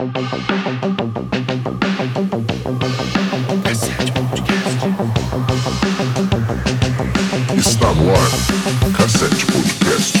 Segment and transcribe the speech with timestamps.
[0.00, 0.08] Está
[7.92, 8.16] no ar.
[8.96, 10.16] Cassete Podcast.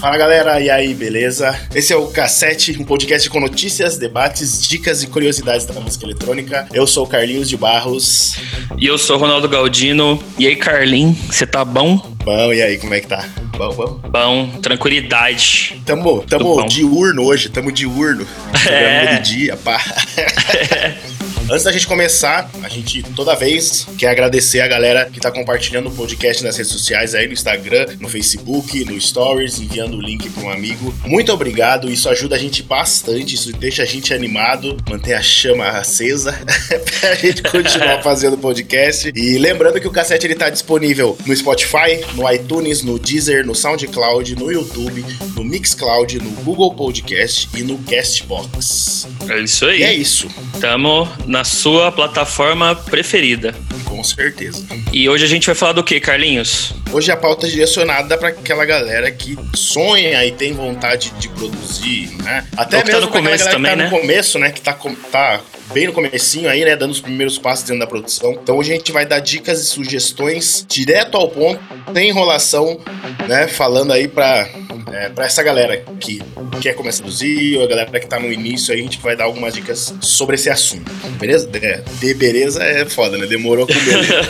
[0.00, 1.52] Fala galera, e aí, beleza?
[1.74, 6.68] Esse é o Cassete, um podcast com notícias, debates, dicas e curiosidades da música eletrônica.
[6.72, 8.36] Eu sou o Carlinhos de Barros.
[8.78, 10.22] E eu sou o Ronaldo Galdino.
[10.38, 11.96] E aí, Carlin, você tá bom?
[12.24, 13.26] Bom, e aí, como é que tá?
[13.58, 14.00] Bom, bom.
[14.08, 15.82] Bom, tranquilidade.
[15.84, 18.24] Tamo, tamo diurno hoje, tamo diurno.
[18.70, 19.16] É.
[19.16, 19.80] de dia, pá.
[21.50, 25.88] Antes da gente começar, a gente toda vez quer agradecer a galera que tá compartilhando
[25.88, 30.28] o podcast nas redes sociais aí no Instagram, no Facebook, no Stories, enviando o link
[30.28, 30.94] para um amigo.
[31.06, 35.68] Muito obrigado, isso ajuda a gente bastante, isso deixa a gente animado, mantém a chama
[35.68, 36.38] acesa
[37.00, 39.10] pra gente continuar fazendo o podcast.
[39.16, 43.54] E lembrando que o cassete ele tá disponível no Spotify, no iTunes, no Deezer, no
[43.54, 45.02] SoundCloud, no YouTube,
[45.34, 49.08] no Mixcloud, no Google Podcast e no Castbox.
[49.30, 49.78] É isso aí.
[49.78, 50.28] E é isso,
[50.60, 53.54] Tamo na sua plataforma preferida.
[53.84, 54.64] com certeza.
[54.92, 56.72] E hoje a gente vai falar do que, Carlinhos?
[56.92, 62.10] Hoje a pauta é direcionada para aquela galera que sonha e tem vontade de produzir,
[62.22, 62.46] né?
[62.56, 63.90] Até que tá mesmo no começo galera também, que tá né?
[63.90, 64.50] no começo, né?
[64.50, 64.78] Que tá,
[65.12, 65.40] tá
[65.72, 66.76] bem no comecinho aí, né?
[66.76, 68.32] Dando os primeiros passos dentro da produção.
[68.32, 71.60] Então hoje a gente vai dar dicas e sugestões direto ao ponto,
[71.92, 72.80] sem enrolação,
[73.28, 73.48] né?
[73.48, 74.48] Falando aí pra,
[74.92, 76.22] é, pra essa galera que
[76.60, 79.14] quer começar a produzir, ou a galera que tá no início aí, a gente vai
[79.14, 80.90] dar algumas dicas sobre esse assunto.
[81.18, 81.27] Beleza?
[81.28, 83.26] É, de beleza é foda, né?
[83.26, 84.14] Demorou com beleza.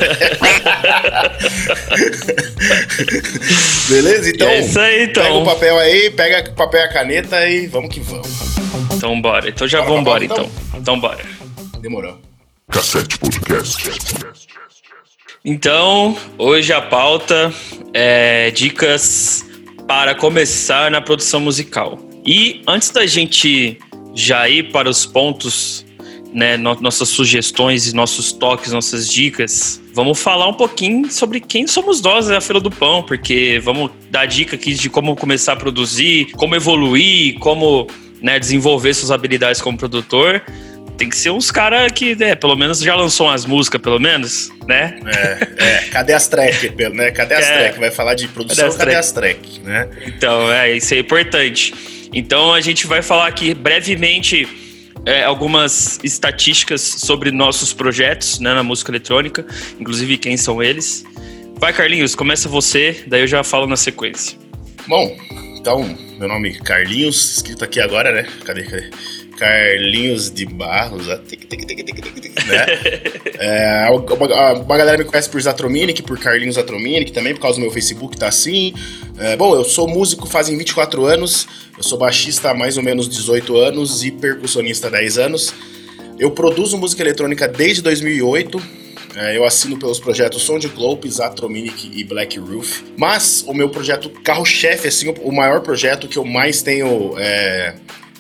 [3.89, 4.31] Beleza?
[4.31, 5.45] Então, é isso aí, pega o então.
[5.45, 8.57] papel aí, pega o papel e a caneta e vamos que vamos.
[8.97, 9.49] Então bora.
[9.49, 10.81] Então já vamos embora, pauta, então.
[10.81, 11.25] Então bora.
[11.81, 12.19] Demorou.
[12.69, 13.93] Cassete Podcast.
[15.45, 17.55] Então, hoje a pauta
[17.95, 19.45] é dicas
[19.87, 21.97] para começar na produção musical.
[22.27, 23.79] E antes da gente
[24.15, 25.87] já ir para os pontos,
[26.33, 32.01] né, no- nossas sugestões nossos toques, nossas dicas, vamos falar um pouquinho sobre quem somos
[32.03, 36.31] nós na Fila do Pão, porque vamos dar dica aqui de como começar a produzir,
[36.33, 37.87] como evoluir, como
[38.21, 40.43] né, desenvolver suas habilidades como produtor.
[40.99, 44.51] Tem que ser uns caras que, né, pelo menos já lançou umas músicas, pelo menos,
[44.67, 44.99] né?
[45.07, 47.13] É, é, cadê as track, pelo, né?
[47.13, 47.57] Cadê as É.
[47.59, 47.79] track?
[47.79, 49.89] Vai falar de produção, Cadê as cadê as track, né?
[50.07, 51.73] Então, é, isso é importante.
[52.13, 54.49] Então, a gente vai falar aqui brevemente
[55.09, 59.43] é, algumas estatísticas sobre nossos projetos né, na música eletrônica,
[59.81, 61.03] inclusive quem são eles.
[61.57, 64.39] Vai, Carlinhos, começa você, daí eu já falo na sequência.
[64.87, 65.17] Bom,
[65.57, 65.83] então,
[66.19, 68.29] meu nome é Carlinhos, escrito aqui agora, né?
[68.45, 68.91] Cadê, cadê?
[69.39, 72.67] Carlinhos de Barros, ah, tic, tic, tic, tic, tic, tic, né?
[73.41, 77.63] É, uma, uma galera me conhece por Zatrominic, por Carlinhos Zatrominic também, por causa do
[77.63, 78.75] meu Facebook, tá assim.
[79.17, 83.09] É, bom, eu sou músico fazem 24 anos, eu sou baixista há mais ou menos
[83.09, 85.55] 18 anos e percussionista há 10 anos.
[86.19, 88.61] Eu produzo música eletrônica desde 2008.
[89.15, 92.83] É, eu assino pelos projetos Soundclope, Zatrominic e Black Roof.
[92.97, 97.77] Mas o meu projeto carro-chefe, assim, o, o maior projeto que eu mais tenho é,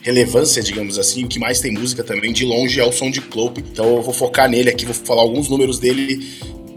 [0.09, 3.61] relevância, digamos assim, o que mais tem música também, de longe, é o Soundclope.
[3.61, 6.27] Então eu vou focar nele aqui, vou falar alguns números dele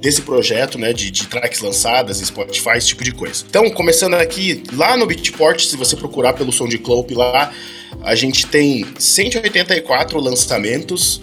[0.01, 3.45] desse projeto, né, de, de tracks lançadas, Spotify, esse tipo de coisa.
[3.47, 7.53] Então, começando aqui, lá no Beatport, se você procurar pelo Soundclope lá,
[8.01, 11.21] a gente tem 184 lançamentos,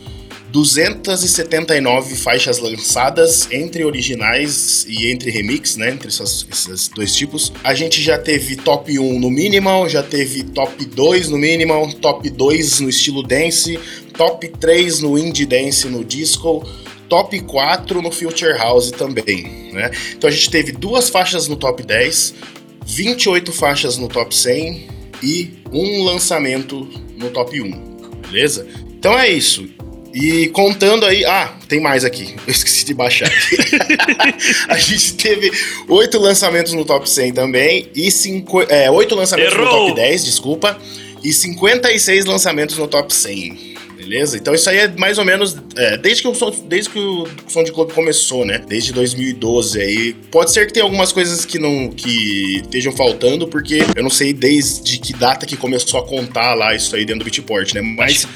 [0.51, 5.91] 279 faixas lançadas entre originais e entre remix, né?
[5.91, 7.53] Entre essas- esses dois tipos.
[7.63, 12.29] A gente já teve top 1 no minimal, já teve top 2 no minimal, top
[12.31, 13.79] 2 no estilo dance,
[14.17, 16.67] top 3 no indie dance no disco,
[17.09, 19.91] top 4 no future house também, né?
[20.17, 22.35] Então a gente teve duas faixas no top 10,
[22.85, 24.89] 28 faixas no top 100
[25.23, 27.71] e um lançamento no top 1,
[28.31, 28.67] beleza?
[28.99, 29.69] Então é isso.
[30.15, 31.25] E contando aí.
[31.25, 32.35] Ah, tem mais aqui.
[32.47, 33.31] Eu esqueci de baixar.
[34.69, 35.51] a gente teve
[35.89, 37.88] oito lançamentos no top 100 também.
[37.94, 39.87] E cinco, é, oito lançamentos no Errou!
[39.88, 40.79] top 10, desculpa.
[41.23, 43.77] E 56 lançamentos no top 100.
[43.97, 44.37] Beleza?
[44.37, 45.56] Então isso aí é mais ou menos.
[45.77, 48.62] é, desde, que o som, desde que o Som de Clube começou, né?
[48.67, 50.12] Desde 2012 aí.
[50.31, 51.91] Pode ser que tenha algumas coisas que não.
[51.91, 56.75] que estejam faltando, porque eu não sei desde que data que começou a contar lá
[56.75, 57.82] isso aí dentro do Beatport, né?
[57.82, 58.27] Mas.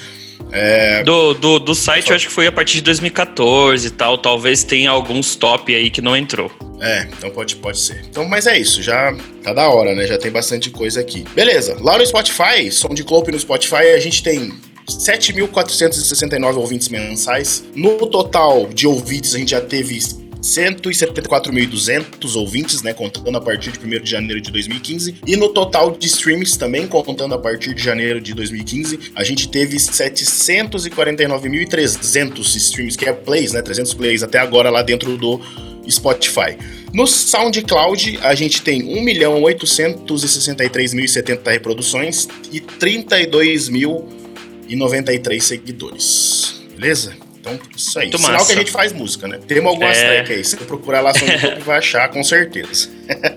[1.04, 4.18] Do, do, do site, eu acho que foi a partir de 2014 e tal.
[4.18, 6.50] Talvez tenha alguns top aí que não entrou.
[6.80, 8.04] É, então pode, pode ser.
[8.10, 10.06] Então, mas é isso, já tá da hora, né?
[10.06, 11.24] Já tem bastante coisa aqui.
[11.34, 14.52] Beleza, lá no Spotify, som de Clope no Spotify, a gente tem
[14.88, 17.64] 7.469 ouvintes mensais.
[17.74, 19.96] No total de ouvintes, a gente já teve
[20.42, 25.14] 174.200 ouvintes, né, contando a partir de 1 de janeiro de 2015.
[25.26, 29.48] E no total de streams também, contando a partir de janeiro de 2015, a gente
[29.48, 35.40] teve 749.300 streams, que é plays, né, 300 plays até agora lá dentro do
[35.88, 36.58] Spotify.
[36.92, 46.60] No SoundCloud, a gente tem 1.863.070 reproduções e 32.093 seguidores.
[46.76, 47.14] Beleza?
[47.42, 48.04] Então, isso aí.
[48.06, 48.46] Muito Sinal massa.
[48.46, 49.38] que a gente faz música, né?
[49.48, 50.06] Temos algumas É.
[50.22, 50.44] tracks aí.
[50.44, 52.88] Se você procurar lá SoundCloud, vai achar, com certeza.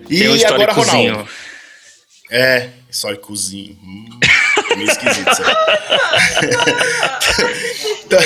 [0.07, 0.73] e Tem um agora.
[0.73, 1.27] Ronaldo.
[2.31, 3.77] É, históricozinho.
[3.83, 4.19] Hum,
[4.75, 5.55] meio esquisito isso aí.
[8.05, 8.19] então,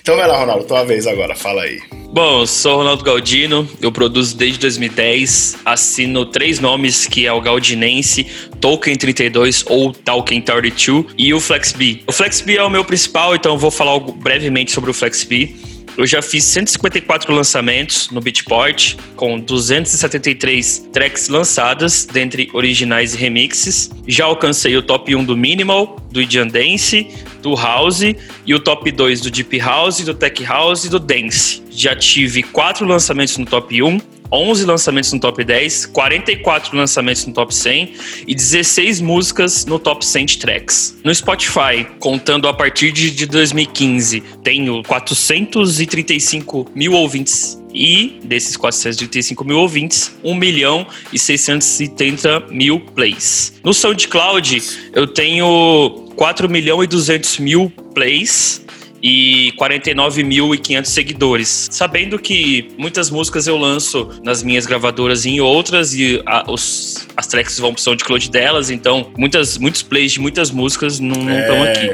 [0.00, 1.80] então vai lá, Ronaldo, tua vez agora, fala aí.
[2.12, 7.32] Bom, eu sou o Ronaldo Galdino, eu produzo desde 2010, assino três nomes, que é
[7.32, 8.26] o Galdinense,
[8.60, 12.02] Tolkien 32 ou Tolkien 32 e o FlexB.
[12.08, 15.54] O FlexB é o meu principal, então eu vou falar brevemente sobre o FlexB.
[15.96, 23.90] Eu já fiz 154 lançamentos no Beatport, com 273 tracks lançadas, dentre originais e remixes.
[24.06, 27.06] Já alcancei o top 1 do Minimal, do Indian Dance,
[27.42, 28.02] do House
[28.46, 31.62] e o top 2 do Deep House, do Tech House e do Dance.
[31.70, 34.00] Já tive quatro lançamentos no top 1,
[34.32, 37.94] 11 lançamentos no top 10, 44 lançamentos no top 100
[38.26, 40.96] e 16 músicas no top 100 de tracks.
[41.04, 49.44] No Spotify, contando a partir de de 2015, tenho 435 mil ouvintes e desses 435
[49.44, 53.60] mil ouvintes, 1 milhão e 670 mil plays.
[53.64, 54.62] No SoundCloud,
[54.92, 58.64] eu tenho 4 milhões e 200 mil plays
[59.02, 61.68] e 49.500 seguidores.
[61.70, 67.06] Sabendo que muitas músicas eu lanço nas minhas gravadoras e em outras, e a- os-
[67.16, 71.62] as tracks vão pro SoundCloud delas, então muitas, muitos plays de muitas músicas não estão
[71.62, 71.86] aqui.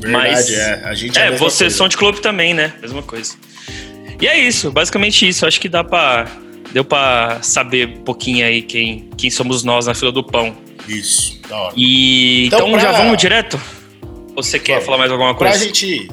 [0.00, 0.82] Verdade, Mas- é.
[0.84, 1.76] A gente é, É, você coisa.
[1.76, 2.72] SoundCloud também, né?
[2.80, 3.34] Mesma coisa.
[4.20, 5.46] E é isso, basicamente isso.
[5.46, 6.26] Acho que dá pra.
[6.72, 10.54] Deu pra saber um pouquinho aí quem, quem somos nós na fila do pão.
[10.86, 11.74] Isso, da hora.
[11.76, 13.58] E Então, então, já pra- vamos direto?
[14.42, 14.84] Você quer Vamos.
[14.86, 15.64] falar mais alguma Pra coisa?
[15.64, 16.08] gente.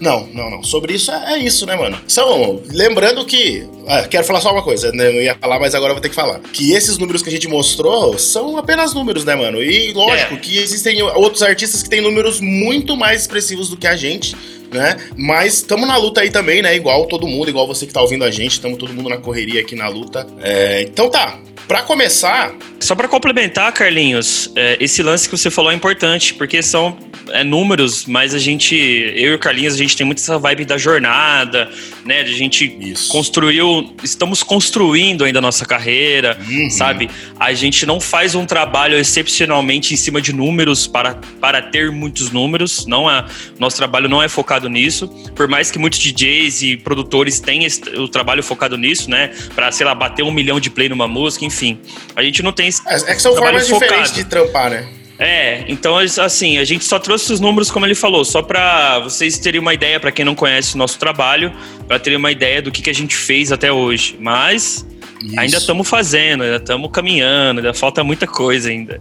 [0.00, 0.64] Não, não, não.
[0.64, 1.96] Sobre isso é, é isso, né, mano?
[2.08, 2.60] São.
[2.72, 3.64] Lembrando que.
[3.86, 5.06] ah, quero falar só uma coisa, né?
[5.08, 6.40] Eu ia falar, mas agora eu vou ter que falar.
[6.52, 9.62] Que esses números que a gente mostrou são apenas números, né, mano?
[9.62, 10.36] E lógico É.
[10.38, 14.34] que existem outros artistas que têm números muito mais expressivos do que a gente.
[14.72, 14.96] Né?
[15.16, 16.74] Mas estamos na luta aí também, né?
[16.74, 19.60] Igual todo mundo, igual você que tá ouvindo a gente, estamos todo mundo na correria
[19.60, 20.26] aqui na luta.
[20.40, 21.38] É, então tá,
[21.68, 26.60] pra começar, Só pra complementar, Carlinhos, é, esse lance que você falou é importante, porque
[26.62, 26.96] são
[27.30, 30.64] é, números, mas a gente, eu e o Carlinhos, a gente tem muito essa vibe
[30.64, 31.70] da jornada,
[32.04, 32.20] né?
[32.20, 33.08] A gente Isso.
[33.12, 36.68] construiu, estamos construindo ainda a nossa carreira, Uhum.
[36.70, 37.08] sabe?
[37.38, 42.32] A gente não faz um trabalho excepcionalmente em cima de números para, para ter muitos
[42.32, 43.24] números, não é,
[43.58, 47.66] nosso trabalho não é focado nisso, por mais que muitos DJs e produtores tenham
[47.98, 49.30] o trabalho focado nisso, né?
[49.54, 51.78] Pra, sei lá, bater um milhão de play numa música, enfim.
[52.16, 54.14] A gente não tem esse É, é que são formas diferentes focado.
[54.14, 54.88] de trampar, né?
[55.18, 59.38] é, então assim, a gente só trouxe os números como ele falou, só pra vocês
[59.38, 61.52] terem uma ideia, pra quem não conhece o nosso trabalho,
[61.86, 64.16] pra terem uma ideia do que, que a gente fez até hoje.
[64.18, 64.84] Mas
[65.22, 65.38] Isso.
[65.38, 69.00] ainda estamos fazendo, ainda estamos caminhando, ainda falta muita coisa ainda.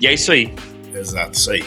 [0.00, 0.50] E é isso aí.
[0.94, 1.64] Exato, isso aí.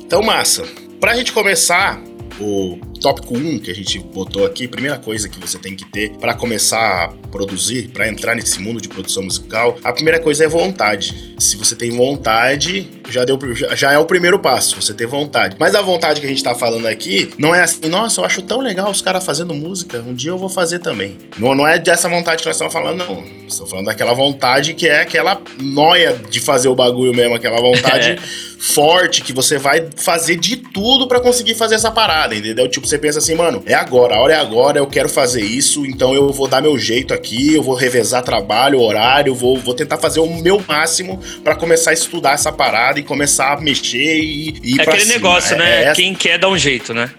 [0.00, 0.64] Então, massa.
[0.98, 2.00] Pra gente começar
[2.40, 6.10] o tópico 1 que a gente botou aqui, primeira coisa que você tem que ter
[6.18, 10.48] pra começar a produzir, pra entrar nesse mundo de produção musical, a primeira coisa é
[10.48, 11.34] vontade.
[11.38, 13.38] Se você tem vontade, já deu
[13.74, 15.56] já, é o primeiro passo, você ter vontade.
[15.58, 18.42] Mas a vontade que a gente tá falando aqui não é assim, nossa, eu acho
[18.42, 21.16] tão legal os caras fazendo música, um dia eu vou fazer também.
[21.38, 23.24] Não, não é dessa vontade que nós estamos falando, não.
[23.48, 28.10] Estamos falando daquela vontade que é aquela noia de fazer o bagulho mesmo, aquela vontade
[28.20, 28.62] É.
[28.62, 32.68] forte que você vai fazer de tudo pra conseguir fazer essa parada, entendeu?
[32.68, 35.86] Tipo, você pensa assim, mano, é agora, a hora é agora, eu quero fazer isso,
[35.86, 39.96] então eu vou dar meu jeito aqui, eu vou revezar trabalho, horário, vou, vou tentar
[39.98, 44.58] fazer o meu máximo pra começar a estudar essa parada e começar a mexer e,
[44.62, 45.14] e ir É aquele cima.
[45.14, 45.84] negócio, É- né?
[45.84, 47.10] é- Quem quer dá um jeito, né?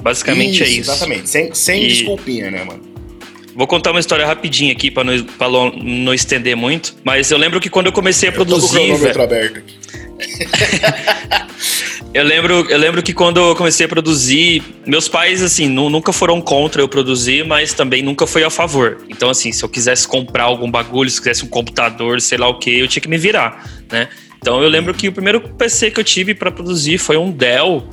[0.00, 0.90] Basicamente é isso.
[0.90, 2.86] Exatamente, sem, sem E- desculpinha, né, mano?
[3.56, 6.94] Vou contar uma história rapidinho aqui pra não, pra não estender muito.
[7.02, 8.78] Mas eu lembro que quando eu comecei a Eu tô com o produzir.
[8.86, 9.74] cronômetro aberto aqui.
[12.18, 16.12] Eu lembro, eu lembro que quando eu comecei a produzir, meus pais, assim, nu- nunca
[16.12, 18.98] foram contra eu produzir, mas também nunca foi a favor.
[19.08, 22.58] Então, assim, se eu quisesse comprar algum bagulho, se quisesse um computador, sei lá o
[22.58, 24.08] que, eu tinha que me virar, né?
[24.36, 27.88] Então, eu lembro que o primeiro PC que eu tive pra produzir foi um Dell.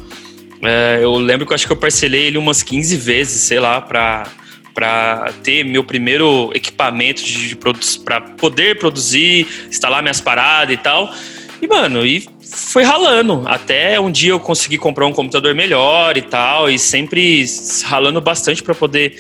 [0.64, 3.80] É, eu lembro que eu acho que eu parcelei ele umas 15 vezes, sei lá,
[3.80, 4.28] pra,
[4.74, 7.56] pra ter meu primeiro equipamento de, de
[8.04, 11.14] pra poder produzir, instalar minhas paradas e tal.
[11.62, 13.44] E, mano, e foi ralando.
[13.46, 17.46] Até um dia eu consegui comprar um computador melhor e tal, e sempre
[17.84, 19.20] ralando bastante pra poder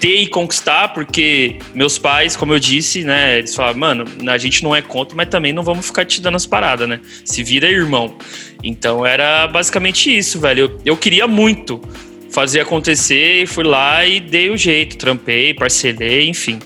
[0.00, 4.64] ter e conquistar, porque meus pais, como eu disse, né, eles falavam, mano, a gente
[4.64, 7.00] não é contra, mas também não vamos ficar te dando as paradas, né?
[7.24, 8.16] Se vira irmão.
[8.64, 10.60] Então era basicamente isso, velho.
[10.60, 11.80] Eu, eu queria muito
[12.32, 16.58] fazer acontecer fui lá e dei o jeito, trampei, parcelei, enfim.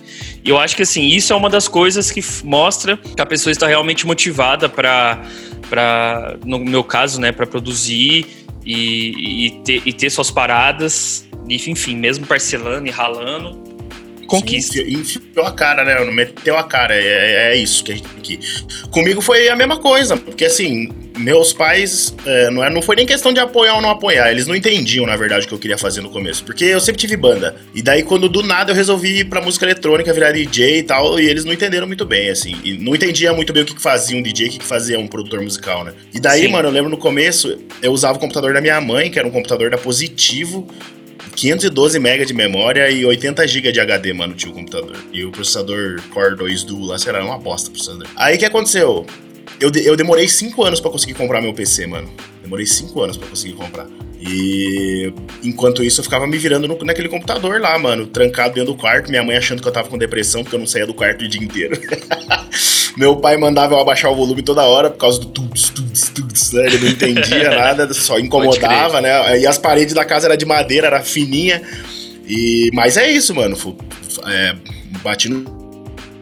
[0.46, 3.50] E eu acho que assim, isso é uma das coisas que mostra que a pessoa
[3.50, 5.20] está realmente motivada para
[5.68, 11.96] para no meu caso, né, para produzir e, e, ter, e ter suas paradas, enfim,
[11.96, 13.60] mesmo parcelando e ralando,
[14.26, 14.80] conquista.
[14.80, 15.98] Enfiou a cara, né?
[16.10, 16.94] Meteu a cara.
[16.94, 18.40] É, é, é isso que a gente tem que.
[18.90, 23.06] Comigo foi a mesma coisa, porque assim, meus pais é, não, é, não foi nem
[23.06, 24.30] questão de apoiar ou não apoiar.
[24.30, 26.44] Eles não entendiam, na verdade, o que eu queria fazer no começo.
[26.44, 27.56] Porque eu sempre tive banda.
[27.74, 31.18] E daí, quando do nada eu resolvi ir pra música eletrônica, virar DJ e tal,
[31.18, 32.56] e eles não entenderam muito bem, assim.
[32.64, 34.98] E não entendia muito bem o que, que fazia um DJ, o que, que fazia
[34.98, 35.92] um produtor musical, né?
[36.12, 36.48] E daí, Sim.
[36.48, 39.30] mano, eu lembro no começo, eu usava o computador da minha mãe, que era um
[39.30, 40.66] computador da Positivo.
[41.34, 44.96] 512 MB de memória e 80 GB de HD, mano, tinha o computador.
[45.12, 48.06] E o processador Core 2 Duo lá, será uma bosta o processador.
[48.16, 49.06] Aí o que aconteceu?
[49.58, 52.10] Eu, de, eu demorei 5 anos para conseguir comprar meu PC, mano.
[52.46, 53.88] Demorei 5 anos para conseguir comprar.
[54.20, 55.12] E
[55.42, 59.10] enquanto isso eu ficava me virando no, naquele computador lá, mano, trancado dentro do quarto,
[59.10, 61.28] minha mãe achando que eu tava com depressão porque eu não saía do quarto o
[61.28, 61.78] dia inteiro.
[62.96, 66.52] Meu pai mandava eu abaixar o volume toda hora por causa do tuts, tuts, tuts,
[66.52, 66.66] né?
[66.66, 69.40] Ele não entendia nada, só incomodava, né?
[69.40, 71.60] E as paredes da casa era de madeira, era fininha.
[72.26, 73.56] E mas é isso, mano.
[74.24, 74.54] É,
[75.02, 75.66] bati no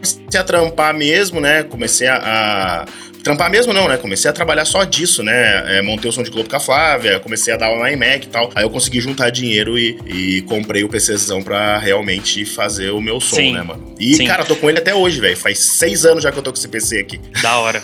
[0.05, 1.63] comecei a trampar mesmo, né?
[1.63, 2.85] Comecei a, a
[3.25, 3.97] trampar mesmo não, né?
[3.97, 5.77] Comecei a trabalhar só disso, né?
[5.77, 8.27] É, montei o som de clube com a Flávia, comecei a dar aula na iMac
[8.27, 8.51] e tal.
[8.53, 13.19] Aí eu consegui juntar dinheiro e, e comprei o PCzão pra realmente fazer o meu
[13.19, 13.53] som, Sim.
[13.53, 13.95] né, mano?
[13.99, 14.27] E, Sim.
[14.27, 15.35] cara, tô com ele até hoje, velho.
[15.35, 17.19] Faz seis anos já que eu tô com esse PC aqui.
[17.41, 17.81] Da hora.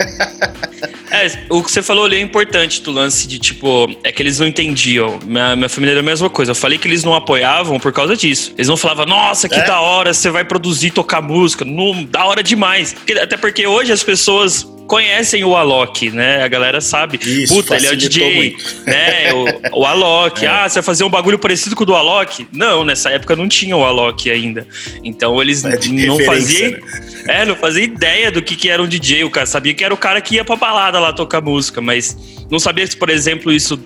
[1.10, 4.38] é, o que você falou ali é importante do lance de, tipo, é que eles
[4.38, 5.18] não entendiam.
[5.26, 6.52] Minha, minha família era a mesma coisa.
[6.52, 8.54] Eu falei que eles não apoiavam por causa disso.
[8.56, 9.64] Eles não falavam, nossa, que é?
[9.64, 11.66] da hora, você vai produzir, tocar música.
[11.66, 12.96] Não, da hora demais.
[13.20, 16.44] Até porque hoje as pessoas conhecem o Alok, né?
[16.44, 17.18] A galera sabe.
[17.24, 18.84] Isso, Puta, ele é o DJ, muito.
[18.86, 19.34] né?
[19.72, 20.42] O, o Alok.
[20.42, 20.48] É.
[20.48, 22.48] Ah, você vai fazer um bagulho parecido com o do Alok?
[22.52, 24.68] Não, nessa época não tinha o Alok ainda.
[25.04, 26.72] Então eles é não faziam.
[26.72, 26.80] Né?
[27.28, 29.24] É, não fazia ideia do que, que era um DJ.
[29.24, 32.18] O cara sabia que era o cara que ia pra balada lá tocar música, mas
[32.50, 33.80] não sabia se, por exemplo, isso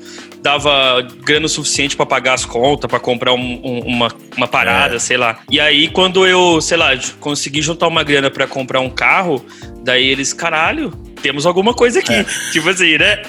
[0.45, 4.99] dava grana suficiente para pagar as contas, para comprar um, um, uma, uma parada, é.
[4.99, 5.39] sei lá.
[5.49, 9.43] E aí, quando eu, sei lá, consegui juntar uma grana para comprar um carro,
[9.83, 10.93] daí eles, caralho,
[11.25, 12.13] temos alguma coisa aqui.
[12.13, 12.25] É.
[12.51, 13.23] Tipo assim, né?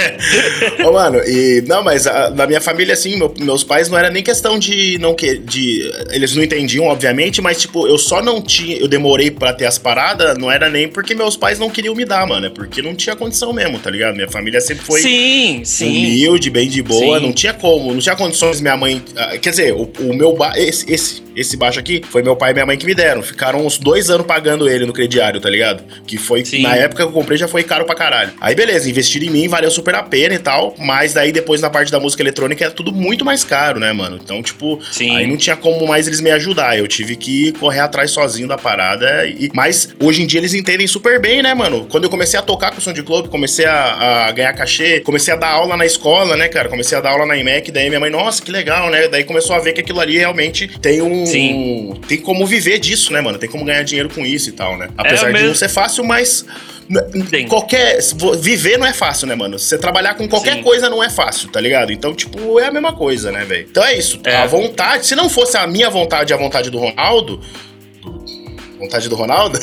[0.82, 1.62] Ô, mano, e.
[1.66, 4.96] Não, mas a, na minha família, assim, meu, meus pais não era nem questão de
[4.98, 5.36] não que.
[5.36, 8.78] De, eles não entendiam, obviamente, mas, tipo, eu só não tinha.
[8.78, 12.06] Eu demorei pra ter as paradas, não era nem porque meus pais não queriam me
[12.06, 12.46] dar, mano.
[12.46, 14.14] É porque não tinha condição mesmo, tá ligado?
[14.14, 15.02] Minha família sempre foi.
[15.02, 15.88] Sim, sim.
[15.88, 17.18] Humilde, bem de boa.
[17.18, 17.26] Sim.
[17.26, 19.02] Não tinha como, não tinha condições minha mãe.
[19.16, 20.36] Ah, quer dizer, o, o meu.
[20.56, 23.22] Esse, esse, esse baixo aqui foi meu pai e minha mãe que me deram.
[23.22, 25.84] Ficaram uns dois anos pagando ele no crediário, tá ligado?
[26.06, 26.44] Que foi.
[26.44, 26.62] Sim.
[26.62, 28.32] Na época que eu comprei já foi caro pra caralho.
[28.40, 31.68] Aí beleza, investir em mim valeu super a pena e tal, mas daí depois na
[31.68, 34.18] parte da música eletrônica é tudo muito mais caro, né, mano?
[34.22, 35.16] Então, tipo, Sim.
[35.16, 36.78] aí não tinha como mais eles me ajudar.
[36.78, 39.26] Eu tive que correr atrás sozinho da parada.
[39.26, 39.50] E...
[39.52, 41.86] Mas hoje em dia eles entendem super bem, né, mano?
[41.90, 45.36] Quando eu comecei a tocar com o clube, comecei a, a, ganhar cachê, comecei a
[45.36, 46.68] dar aula na escola, né, cara?
[46.68, 49.08] Comecei a dar aula na IMEC, daí minha mãe, nossa, que legal, né?
[49.08, 51.26] Daí começou a ver que aquilo ali realmente tem um.
[51.26, 51.94] Sim.
[52.06, 53.38] Tem como viver disso, né, mano?
[53.38, 54.88] Tem como ganhar dinheiro com isso e tal, né?
[54.96, 56.44] É Apesar é de não ser fácil, mas
[57.28, 57.46] Sim.
[57.46, 57.98] Qualquer.
[58.38, 59.58] Viver não é fácil, né, mano?
[59.58, 60.62] Você trabalhar com qualquer Sim.
[60.62, 61.92] coisa não é fácil, tá ligado?
[61.92, 63.66] Então, tipo, é a mesma coisa, né, velho?
[63.70, 64.18] Então é isso.
[64.24, 64.36] É.
[64.36, 65.06] A vontade.
[65.06, 67.40] Se não fosse a minha vontade e a vontade do Ronaldo.
[68.78, 69.58] vontade do Ronaldo?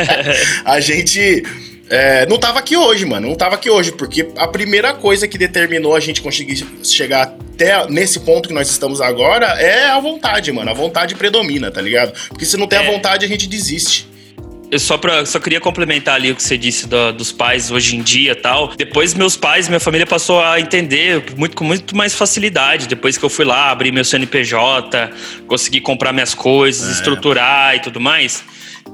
[0.64, 1.44] a gente.
[1.90, 3.28] É, não tava aqui hoje, mano.
[3.28, 7.86] Não tava aqui hoje, porque a primeira coisa que determinou a gente conseguir chegar até
[7.88, 10.70] nesse ponto que nós estamos agora é a vontade, mano.
[10.70, 12.14] A vontade predomina, tá ligado?
[12.28, 12.82] Porque se não tem é.
[12.82, 14.13] a vontade, a gente desiste
[14.70, 17.96] eu só, pra, só queria complementar ali o que você disse do, dos pais hoje
[17.96, 18.74] em dia tal.
[18.76, 22.88] Depois meus pais, minha família passou a entender muito, com muito mais facilidade.
[22.88, 25.10] Depois que eu fui lá, abri meu CNPJ,
[25.46, 26.92] consegui comprar minhas coisas, é.
[26.92, 28.44] estruturar e tudo mais.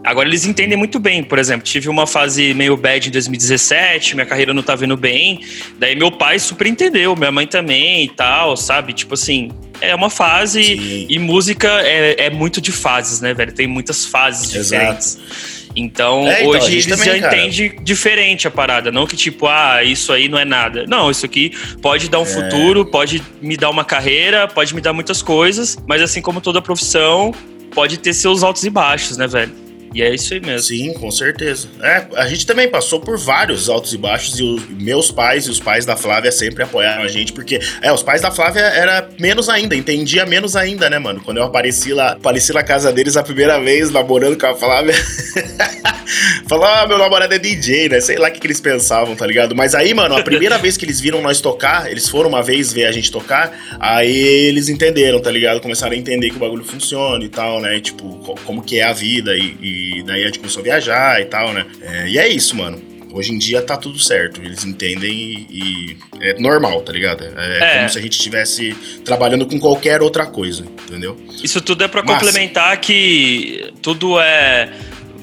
[0.04, 4.24] Agora eles entendem muito bem, por exemplo, tive uma fase meio bad em 2017, minha
[4.24, 5.44] carreira não tá vindo bem,
[5.78, 8.94] daí meu pai super entendeu, minha mãe também e tal, sabe?
[8.94, 9.50] Tipo assim,
[9.80, 11.06] é uma fase Sim.
[11.08, 13.52] e música é, é, muito de fases, né, velho?
[13.52, 14.62] Tem muitas fases Exato.
[14.62, 15.59] diferentes.
[15.74, 18.90] Então, é, então, hoje eles também, já entendem diferente a parada.
[18.90, 20.84] Não que tipo, ah, isso aí não é nada.
[20.86, 22.26] Não, isso aqui pode dar um é.
[22.26, 26.60] futuro, pode me dar uma carreira, pode me dar muitas coisas, mas assim como toda
[26.60, 27.32] profissão,
[27.72, 29.69] pode ter seus altos e baixos, né, velho?
[29.92, 30.68] E é isso aí mesmo.
[30.68, 31.68] Sim, com certeza.
[31.82, 35.50] É, a gente também passou por vários altos e baixos e os meus pais e
[35.50, 39.08] os pais da Flávia sempre apoiaram a gente, porque é, os pais da Flávia era
[39.18, 41.20] menos ainda, entendia menos ainda, né, mano?
[41.24, 44.94] Quando eu apareci lá, apareci na casa deles a primeira vez, namorando com a Flávia.
[46.48, 48.00] Falou, ah, meu namorado é DJ, né?
[48.00, 49.54] Sei lá o que, que eles pensavam, tá ligado?
[49.54, 52.72] Mas aí, mano, a primeira vez que eles viram nós tocar, eles foram uma vez
[52.72, 55.60] ver a gente tocar, aí eles entenderam, tá ligado?
[55.60, 57.80] Começaram a entender que o bagulho funciona e tal, né?
[57.80, 61.24] Tipo, como que é a vida, e, e daí a gente começou a viajar e
[61.26, 61.66] tal, né?
[61.80, 62.80] É, e é isso, mano.
[63.12, 67.24] Hoje em dia tá tudo certo, eles entendem e, e é normal, tá ligado?
[67.24, 68.72] É, é, como se a gente estivesse
[69.04, 71.16] trabalhando com qualquer outra coisa, entendeu?
[71.42, 74.70] Isso tudo é para complementar que tudo é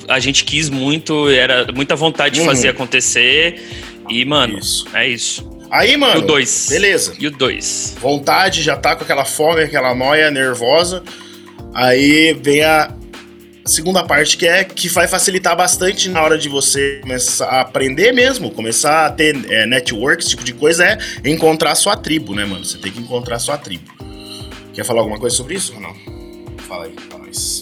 [0.08, 2.48] a gente quis muito, era muita vontade de uhum.
[2.48, 3.62] fazer acontecer.
[4.10, 4.88] E, mano, isso.
[4.94, 5.58] é isso.
[5.70, 6.22] Aí, mano.
[6.22, 6.68] E o 2.
[6.70, 7.14] Beleza.
[7.20, 7.98] E o 2.
[8.00, 11.04] Vontade, já tá com aquela fome, aquela noia nervosa.
[11.74, 12.92] Aí vem a
[13.68, 18.12] segunda parte que é que vai facilitar bastante na hora de você começar a aprender
[18.12, 22.46] mesmo, começar a ter é, network, esse tipo de coisa, é encontrar sua tribo, né,
[22.46, 22.64] mano?
[22.64, 23.92] Você tem que encontrar sua tribo.
[24.74, 25.96] Quer falar alguma coisa sobre isso ou não?
[26.68, 27.62] Fala aí pra nós.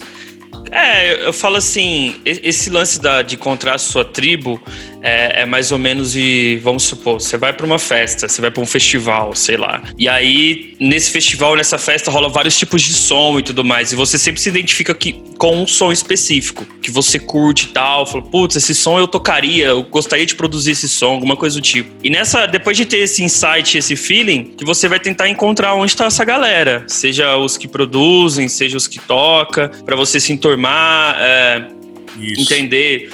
[0.70, 4.60] É, eu falo assim, esse lance da, de encontrar sua tribo
[5.06, 8.50] é, é mais ou menos de, vamos supor, você vai para uma festa, você vai
[8.50, 9.80] para um festival, sei lá.
[9.96, 13.92] E aí, nesse festival, nessa festa, rola vários tipos de som e tudo mais.
[13.92, 18.04] E você sempre se identifica que, com um som específico, que você curte e tal.
[18.04, 21.62] Fala, putz, esse som eu tocaria, eu gostaria de produzir esse som, alguma coisa do
[21.62, 21.88] tipo.
[22.02, 25.92] E nessa, depois de ter esse insight, esse feeling, que você vai tentar encontrar onde
[25.92, 26.84] está essa galera.
[26.88, 31.16] Seja os que produzem, seja os que toca, para você se entormar.
[31.20, 31.76] É,
[32.20, 32.40] isso.
[32.40, 33.10] Entender,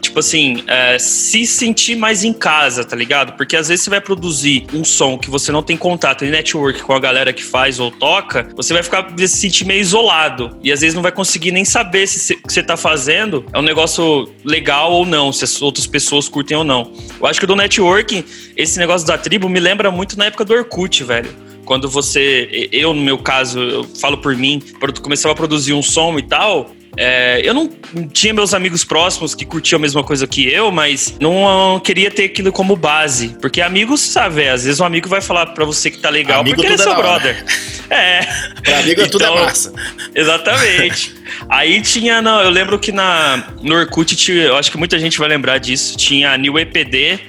[0.00, 3.36] tipo assim, é, se sentir mais em casa, tá ligado?
[3.36, 6.82] Porque às vezes você vai produzir um som que você não tem contato em network
[6.82, 10.56] com a galera que faz ou toca, você vai ficar se sentir meio isolado.
[10.62, 13.58] E às vezes não vai conseguir nem saber se o que você tá fazendo é
[13.58, 16.92] um negócio legal ou não, se as outras pessoas curtem ou não.
[17.20, 18.24] Eu acho que do networking,
[18.56, 22.94] esse negócio da tribo me lembra muito na época do Orkut, velho quando você, eu
[22.94, 26.70] no meu caso, eu falo por mim, quando começava a produzir um som e tal,
[26.96, 27.68] é, eu não
[28.12, 32.24] tinha meus amigos próximos que curtiam a mesma coisa que eu, mas não queria ter
[32.24, 33.36] aquilo como base.
[33.40, 36.56] Porque amigos, sabe, às vezes um amigo vai falar pra você que tá legal amigo
[36.56, 37.44] porque ele é seu brother.
[37.88, 38.20] É.
[38.62, 39.72] Pra amigo então, tudo é então, massa.
[40.14, 41.14] Exatamente.
[41.48, 45.18] Aí tinha, não, eu lembro que na, no Orkut, tinha, eu acho que muita gente
[45.18, 47.20] vai lembrar disso, tinha a New EPD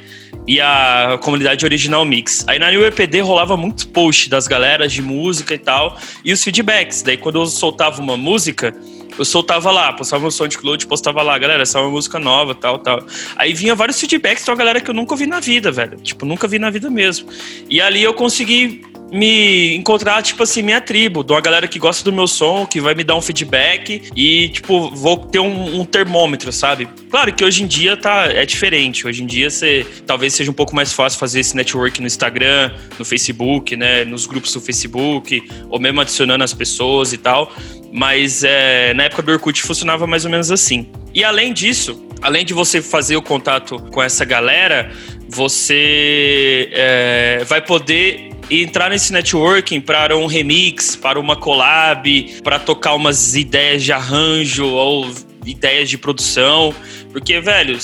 [0.47, 2.45] e a comunidade Original Mix.
[2.47, 6.43] Aí na New EPD rolava muito post das galeras de música e tal, e os
[6.43, 7.01] feedbacks.
[7.01, 8.73] Daí quando eu soltava uma música,
[9.17, 12.79] eu soltava lá, postava no SoundCloud, postava lá, galera, essa é uma música nova, tal,
[12.79, 13.03] tal.
[13.35, 15.97] Aí vinha vários feedbacks de uma galera que eu nunca vi na vida, velho.
[15.97, 17.29] Tipo, nunca vi na vida mesmo.
[17.69, 22.03] E ali eu consegui me encontrar, tipo assim, minha tribo, de uma galera que gosta
[22.03, 25.85] do meu som, que vai me dar um feedback e, tipo, vou ter um, um,
[25.85, 26.87] termômetro, sabe?
[27.09, 29.07] Claro que hoje em dia tá, é diferente.
[29.07, 32.73] Hoje em dia você talvez seja um pouco mais fácil fazer esse network no Instagram,
[32.99, 34.03] no Facebook, né?
[34.03, 37.51] Nos grupos do Facebook, ou mesmo adicionando as pessoas e tal.
[37.91, 40.89] Mas é, na época do Orkut funcionava mais ou menos assim.
[41.13, 44.91] E além disso, além de você fazer o contato com essa galera,
[45.29, 52.93] você é, vai poder entrar nesse networking para um remix, para uma collab, para tocar
[52.95, 55.11] umas ideias de arranjo ou
[55.45, 56.73] ideias de produção.
[57.11, 57.77] Porque, velho,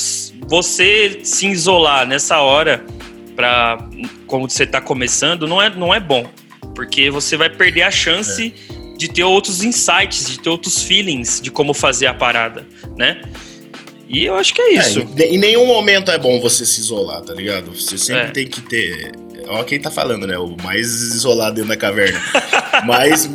[0.48, 2.86] você se isolar nessa hora
[3.36, 3.78] para
[4.28, 6.26] como você está começando não é, não é bom.
[6.76, 8.98] Porque você vai perder a chance é.
[8.98, 12.66] de ter outros insights, de ter outros feelings de como fazer a parada,
[12.98, 13.22] né?
[14.08, 15.00] E eu acho que é isso.
[15.18, 17.72] É, em nenhum momento é bom você se isolar, tá ligado?
[17.72, 18.32] Você sempre é.
[18.32, 19.12] tem que ter
[19.48, 20.38] Ó, quem tá falando, né?
[20.38, 22.22] O mais isolado dentro da caverna.
[22.86, 23.30] mas.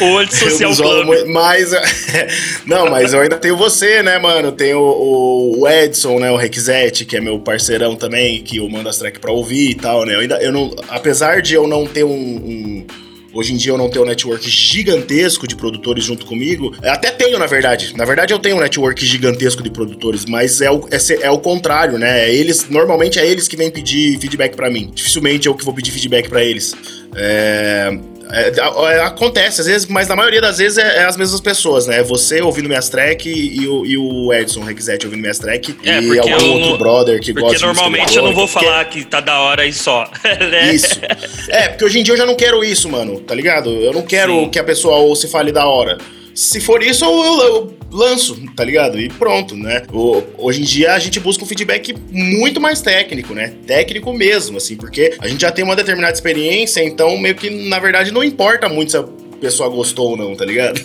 [0.00, 1.72] o antissocial muito, mas.
[2.66, 4.52] não, mas eu ainda tenho você, né, mano?
[4.52, 6.30] Tenho o, o Edson, né?
[6.30, 9.74] O Rexete, que é meu parceirão também, que eu mando as tracks pra ouvir e
[9.74, 10.14] tal, né?
[10.14, 10.42] Eu ainda.
[10.42, 12.86] Eu não, apesar de eu não ter um, um
[13.32, 16.74] Hoje em dia eu não tenho um network gigantesco de produtores junto comigo.
[16.82, 17.94] Até tenho, na verdade.
[17.96, 21.38] Na verdade, eu tenho um network gigantesco de produtores, mas é o, é, é o
[21.38, 22.26] contrário, né?
[22.26, 24.90] É eles, normalmente é eles que vêm pedir feedback para mim.
[24.94, 26.74] Dificilmente é eu que vou pedir feedback para eles.
[27.14, 27.98] É,
[28.30, 31.86] é, é, acontece, às vezes, mas na maioria das vezes é, é, as mesmas pessoas,
[31.86, 32.02] né?
[32.02, 36.18] Você ouvindo minhas track e, o, e o Edson Rexete ouvindo minhas track é, e
[36.18, 39.66] algum outro brother que gosta Porque normalmente eu não vou falar que tá da hora
[39.66, 40.10] e só.
[40.24, 40.74] né?
[40.74, 41.00] Isso.
[41.48, 43.70] É, porque hoje em dia eu já não quero isso, mano, tá ligado?
[43.70, 44.48] Eu não quero Sim.
[44.50, 45.98] que a pessoa ou se fale da hora.
[46.38, 48.96] Se for isso, eu, eu, lanço, tá ligado?
[49.00, 49.82] E pronto, né?
[49.92, 53.54] O, hoje em dia a gente busca um feedback muito mais técnico, né?
[53.66, 57.80] Técnico mesmo, assim, porque a gente já tem uma determinada experiência, então meio que, na
[57.80, 59.04] verdade, não importa muito se a
[59.40, 60.80] pessoa gostou ou não, tá ligado?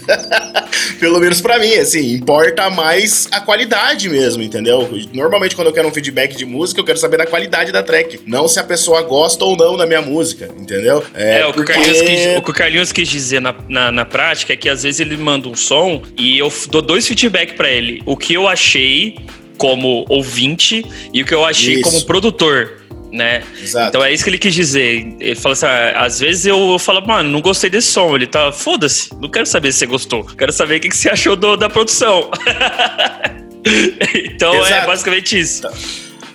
[1.00, 4.90] Pelo menos pra mim, assim, importa mais a qualidade mesmo, entendeu?
[5.12, 8.22] Normalmente quando eu quero um feedback de música, eu quero saber da qualidade da track,
[8.26, 11.04] não se a pessoa gosta ou não da minha música, entendeu?
[11.14, 11.74] É, é o, porque...
[11.74, 14.56] que o, Carlinhos quis, o que o Carlinhos quis dizer na, na, na, prática é
[14.56, 18.02] que às vezes ele manda um som e eu dou dois feedback para ele.
[18.06, 19.18] O que eu achei
[19.58, 21.84] como ouvinte e o que eu achei Isso.
[21.84, 22.83] como produtor
[23.14, 23.44] né?
[23.62, 23.90] Exato.
[23.90, 25.16] Então é isso que ele quis dizer.
[25.20, 28.16] Ele fala assim: ah, às vezes eu, eu falo, mano, não gostei desse som.
[28.16, 30.26] Ele tá, foda-se, não quero saber se você gostou.
[30.26, 32.32] Quero saber o que, que você achou do, da produção.
[34.26, 34.74] então é Exato.
[34.74, 35.68] é basicamente isso.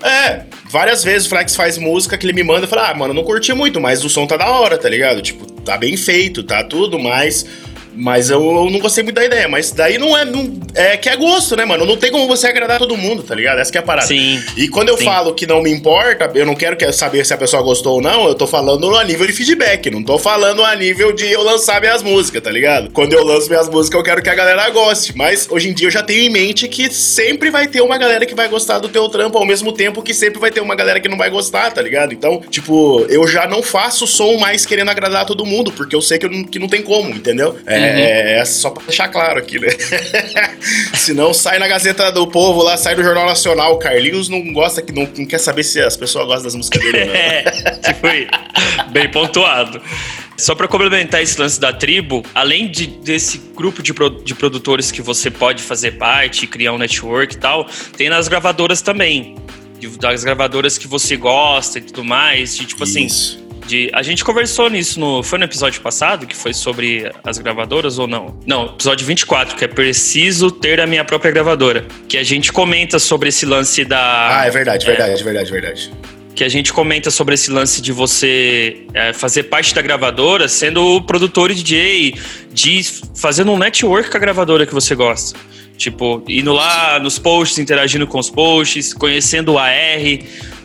[0.00, 3.12] É, várias vezes o Flex faz música que ele me manda e fala: Ah, mano,
[3.12, 5.20] não curti muito, mas o som tá da hora, tá ligado?
[5.20, 7.44] Tipo, tá bem feito, tá tudo, mas
[7.98, 9.48] mas eu, eu, não gostei muito da ideia.
[9.48, 10.24] Mas daí não é.
[10.24, 11.84] Não, é que é gosto, né, mano?
[11.84, 13.58] Não tem como você agradar todo mundo, tá ligado?
[13.58, 14.06] Essa que é a parada.
[14.06, 14.42] Sim.
[14.56, 15.04] E quando eu sim.
[15.04, 18.28] falo que não me importa, eu não quero saber se a pessoa gostou ou não,
[18.28, 19.90] eu tô falando a nível de feedback.
[19.90, 22.90] Não tô falando a nível de eu lançar minhas músicas, tá ligado?
[22.90, 25.16] Quando eu lanço minhas músicas, eu quero que a galera goste.
[25.16, 28.24] Mas hoje em dia eu já tenho em mente que sempre vai ter uma galera
[28.24, 31.00] que vai gostar do teu trampo, ao mesmo tempo que sempre vai ter uma galera
[31.00, 32.12] que não vai gostar, tá ligado?
[32.12, 36.18] Então, tipo, eu já não faço som mais querendo agradar todo mundo, porque eu sei
[36.18, 37.56] que, eu não, que não tem como, entendeu?
[37.66, 38.40] É, uhum.
[38.40, 39.68] é só só pra deixar claro aqui, né?
[40.94, 43.74] Senão sai na Gazeta do Povo lá, sai do Jornal Nacional.
[43.74, 46.82] O Carlinhos não gosta, que não, não quer saber se as pessoas gostam das músicas
[46.82, 47.14] dele não.
[47.16, 49.80] é, tipo, bem pontuado.
[50.36, 54.92] Só para complementar esse lance da tribo, além de, desse grupo de, pro, de produtores
[54.92, 59.36] que você pode fazer parte, criar um network e tal, tem nas gravadoras também.
[60.00, 62.56] Das gravadoras que você gosta e tudo mais.
[62.56, 63.38] De, tipo assim, Isso.
[63.38, 65.22] assim, de, a gente conversou nisso no.
[65.22, 68.40] Foi no episódio passado, que foi sobre as gravadoras ou não?
[68.46, 71.86] Não, episódio 24, que é preciso ter a minha própria gravadora.
[72.08, 74.40] Que a gente comenta sobre esse lance da.
[74.40, 75.92] Ah, é verdade, é, verdade, verdade, verdade.
[76.34, 81.02] Que a gente comenta sobre esse lance de você é, fazer parte da gravadora, sendo
[81.02, 82.14] produtor e DJ,
[82.50, 82.82] de
[83.14, 85.38] fazendo um network com a gravadora que você gosta.
[85.76, 89.70] Tipo, indo lá nos posts, interagindo com os posts, conhecendo o AR,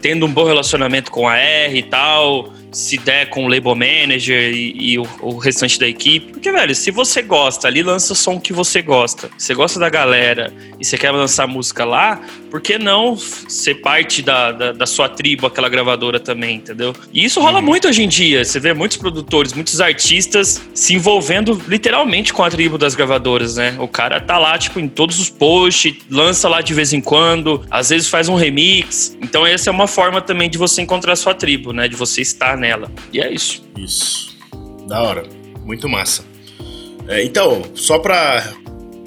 [0.02, 4.52] tendo um bom relacionamento com a AR e tal se der com o label manager
[4.54, 6.34] e, e o, o, restante da equipe.
[6.34, 9.30] Porque, velho, se você gosta ali, lança o som que você gosta.
[9.38, 12.20] Você gosta da galera e você quer lançar música lá,
[12.54, 16.94] por que não ser parte da, da, da sua tribo, aquela gravadora também, entendeu?
[17.12, 17.66] E isso rola uhum.
[17.66, 18.46] muito hoje em dia.
[18.46, 23.76] Você vê muitos produtores, muitos artistas se envolvendo literalmente com a tribo das gravadoras, né?
[23.80, 27.66] O cara tá lá, tipo, em todos os posts, lança lá de vez em quando,
[27.72, 29.18] às vezes faz um remix.
[29.20, 31.88] Então, essa é uma forma também de você encontrar a sua tribo, né?
[31.88, 32.92] De você estar nela.
[33.12, 33.64] E é isso.
[33.76, 34.38] Isso.
[34.88, 35.24] Da hora.
[35.66, 36.24] Muito massa.
[37.08, 38.54] É, então, só pra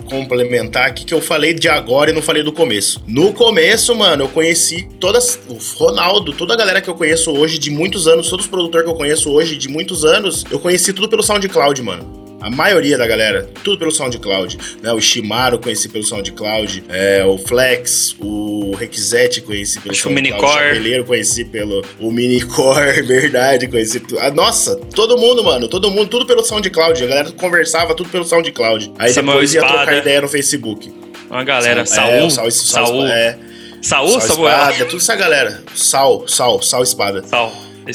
[0.07, 3.03] complementar aqui que eu falei de agora e não falei do começo.
[3.07, 5.38] No começo, mano, eu conheci todas.
[5.49, 8.87] O Ronaldo, toda a galera que eu conheço hoje de muitos anos, todos os produtores
[8.87, 12.26] que eu conheço hoje de muitos anos, eu conheci tudo pelo SoundCloud, mano.
[12.40, 14.59] A maioria da galera, tudo pelo SoundCloud.
[14.83, 14.92] Né?
[14.92, 20.49] O Shimaro conheci pelo SoundCloud, é, o Flex, o Requisete conheci pelo Acho SoundCloud, o
[20.49, 24.18] Chapeleiro conheci pelo o Minicore, verdade, conheci tudo.
[24.20, 27.03] Ah, nossa, todo mundo, mano, todo mundo, tudo pelo SoundCloud.
[27.03, 28.92] A galera conversava tudo pelo SoundCloud.
[28.99, 29.79] Aí Samuel depois ia Espada.
[29.79, 30.92] trocar ideia no Facebook.
[31.31, 33.38] Uma galera, Saul, é, Saul, Saul, Saul, é.
[33.83, 35.62] Saul, Saul Espada, tudo essa galera.
[35.75, 37.22] Sal, Sal, Sal Espada.
[37.25, 37.53] Sal.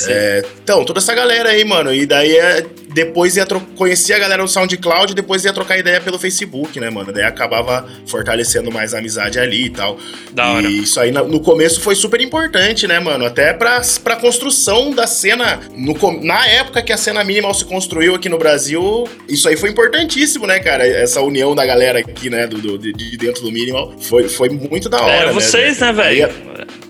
[0.08, 1.94] É, então, toda essa galera aí, mano.
[1.94, 6.02] E daí é, depois ia conhecer a galera do SoundCloud e depois ia trocar ideia
[6.02, 7.12] pelo Facebook, né, mano?
[7.12, 9.98] Daí acabava fortalecendo mais a amizade ali e tal.
[10.32, 10.68] Da hora.
[10.68, 13.26] E isso aí no começo foi super importante, né, mano?
[13.26, 15.60] Até pra, pra construção da cena.
[15.76, 19.70] No, na época que a cena minimal se construiu aqui no Brasil, isso aí foi
[19.70, 20.86] importantíssimo, né, cara?
[20.86, 23.94] Essa união da galera aqui, né, do, do de dentro do minimal.
[24.00, 25.12] Foi, foi muito da hora.
[25.12, 26.30] Era né, vocês, né, velho?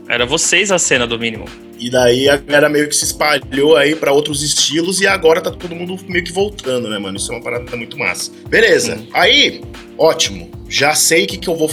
[0.07, 1.45] Era vocês a cena do mínimo.
[1.81, 5.49] E daí a galera meio que se espalhou aí para outros estilos e agora tá
[5.49, 7.17] todo mundo meio que voltando, né, mano?
[7.17, 8.31] Isso é uma parada muito massa.
[8.47, 8.97] Beleza.
[8.97, 9.07] Hum.
[9.11, 9.61] Aí,
[9.97, 10.51] ótimo.
[10.69, 11.69] Já sei o que, que eu vou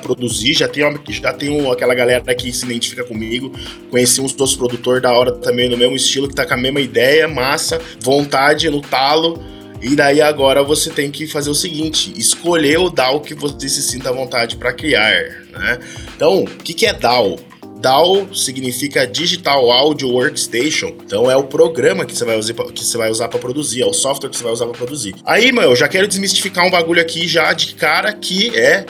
[0.00, 3.52] produzir, já tenho, já tenho aquela galera que se identifica comigo.
[3.90, 6.80] Conheci uns outros produtores da hora também no mesmo estilo, que tá com a mesma
[6.80, 9.38] ideia, massa, vontade no talo.
[9.82, 13.82] E daí agora você tem que fazer o seguinte: escolher o DAO que você se
[13.82, 15.12] sinta à vontade para criar.
[15.52, 15.78] Né?
[16.16, 17.38] Então, o que, que é DAO?
[17.82, 20.94] DAW significa Digital Audio Workstation.
[21.04, 23.86] Então é o programa que você vai usar que você vai usar para produzir, é
[23.86, 25.16] o software que você vai usar para produzir.
[25.26, 28.86] Aí, meu, eu já quero desmistificar um bagulho aqui já de cara que é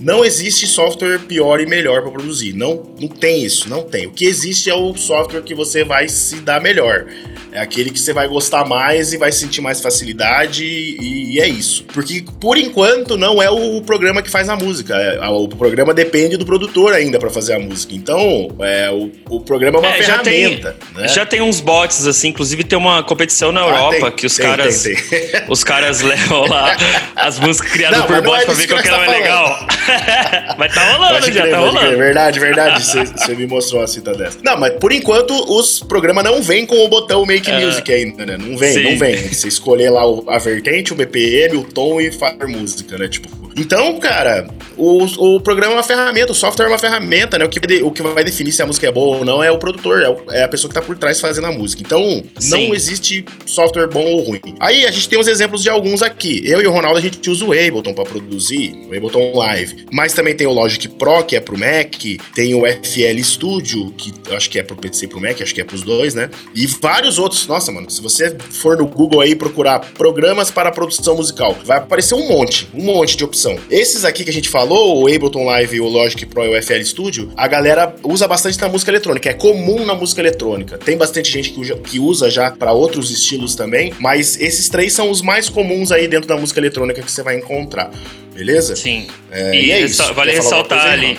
[0.00, 2.52] não existe software pior e melhor para produzir.
[2.52, 4.08] Não, não tem isso, não tem.
[4.08, 7.06] O que existe é o software que você vai se dar melhor.
[7.52, 11.48] É aquele que você vai gostar mais e vai sentir mais facilidade e, e é
[11.48, 11.84] isso.
[11.92, 14.94] Porque, por enquanto, não é o programa que faz a música.
[14.94, 17.94] É, o programa depende do produtor ainda para fazer a música.
[17.94, 20.76] Então, é, o, o programa é uma é, ferramenta.
[20.78, 21.08] Já tem, né?
[21.08, 24.36] já tem uns bots, assim, inclusive tem uma competição na ah, Europa tem, que os
[24.36, 24.84] tem, caras.
[25.48, 26.76] Os caras levam lá
[27.16, 29.66] as músicas criadas não, por bot é pra ver qual que era mais legal.
[30.58, 31.98] mas tá rolando, já tá rolando.
[31.98, 32.84] Verdade, verdade.
[32.84, 34.38] Você me mostrou uma cita dessa.
[34.42, 37.66] Não, mas por enquanto os programas não vêm com o botão Make é.
[37.66, 38.36] Music ainda, né?
[38.36, 38.82] Não vem, Sim.
[38.84, 39.16] não vem.
[39.28, 43.08] Você escolher lá a vertente, o BPM, o tom e fazer música, né?
[43.08, 47.44] Tipo, então, cara, o, o programa é uma ferramenta, o software é uma ferramenta, né?
[47.44, 49.50] O que, vai, o que vai definir se a música é boa ou não é
[49.50, 51.82] o produtor, é, o, é a pessoa que tá por trás fazendo a música.
[51.82, 52.50] Então, Sim.
[52.50, 54.40] não existe software bom ou ruim.
[54.58, 56.42] Aí a gente tem os exemplos de alguns aqui.
[56.44, 59.86] Eu e o Ronaldo, a gente usa o Ableton para produzir, o Ableton Live.
[59.92, 61.94] Mas também tem o Logic Pro, que é pro Mac,
[62.34, 65.60] tem o FL Studio, que acho que é pro PC e pro Mac, acho que
[65.60, 66.30] é pros dois, né?
[66.54, 67.46] E vários outros.
[67.46, 72.14] Nossa, mano, se você for no Google aí procurar programas para produção musical, vai aparecer
[72.14, 75.80] um monte, um monte de opções Esses aqui que a gente falou, o Ableton Live,
[75.80, 79.28] o Logic Pro e o FL Studio, a galera usa bastante na música eletrônica.
[79.28, 80.78] É comum na música eletrônica.
[80.78, 85.22] Tem bastante gente que usa, já para outros estilos também, mas esses três são os
[85.22, 87.90] mais comuns aí dentro da música eletrônica que você vai encontrar.
[88.34, 88.76] Beleza?
[88.76, 89.06] Sim.
[89.30, 90.02] É, e, e é isso.
[90.14, 91.18] Vale ressaltar ali.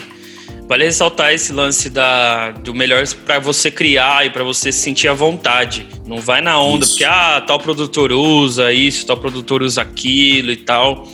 [0.67, 5.13] Vale ressaltar esse lance da, do melhor para você criar e para você sentir a
[5.13, 5.85] vontade.
[6.05, 6.93] Não vai na onda, isso.
[6.93, 11.07] porque ah, tal produtor usa isso, tal produtor usa aquilo e tal.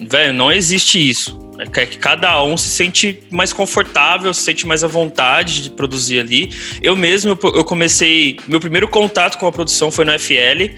[0.00, 1.38] Velho, não existe isso.
[1.58, 6.18] É que cada um se sente mais confortável, se sente mais à vontade de produzir
[6.18, 6.50] ali.
[6.80, 8.38] Eu mesmo, eu comecei.
[8.48, 10.70] Meu primeiro contato com a produção foi no FL,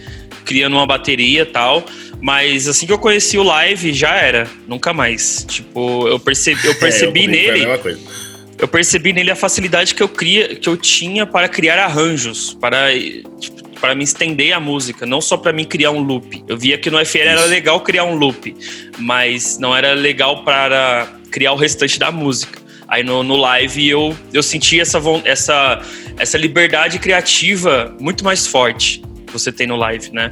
[0.44, 1.85] criando uma bateria e tal.
[2.20, 4.48] Mas assim que eu conheci o live, já era.
[4.66, 5.44] Nunca mais.
[5.48, 8.00] Tipo, eu percebi, eu percebi é, eu nele.
[8.58, 12.92] Eu percebi nele a facilidade que eu, cria, que eu tinha para criar arranjos, para
[13.40, 16.44] tipo, para me estender a música, não só para mim criar um loop.
[16.46, 18.54] Eu via que no FL era legal criar um loop,
[18.96, 22.60] mas não era legal para criar o restante da música.
[22.86, 25.82] Aí no, no live eu, eu senti essa, essa,
[26.16, 30.30] essa liberdade criativa muito mais forte que você tem no live, né?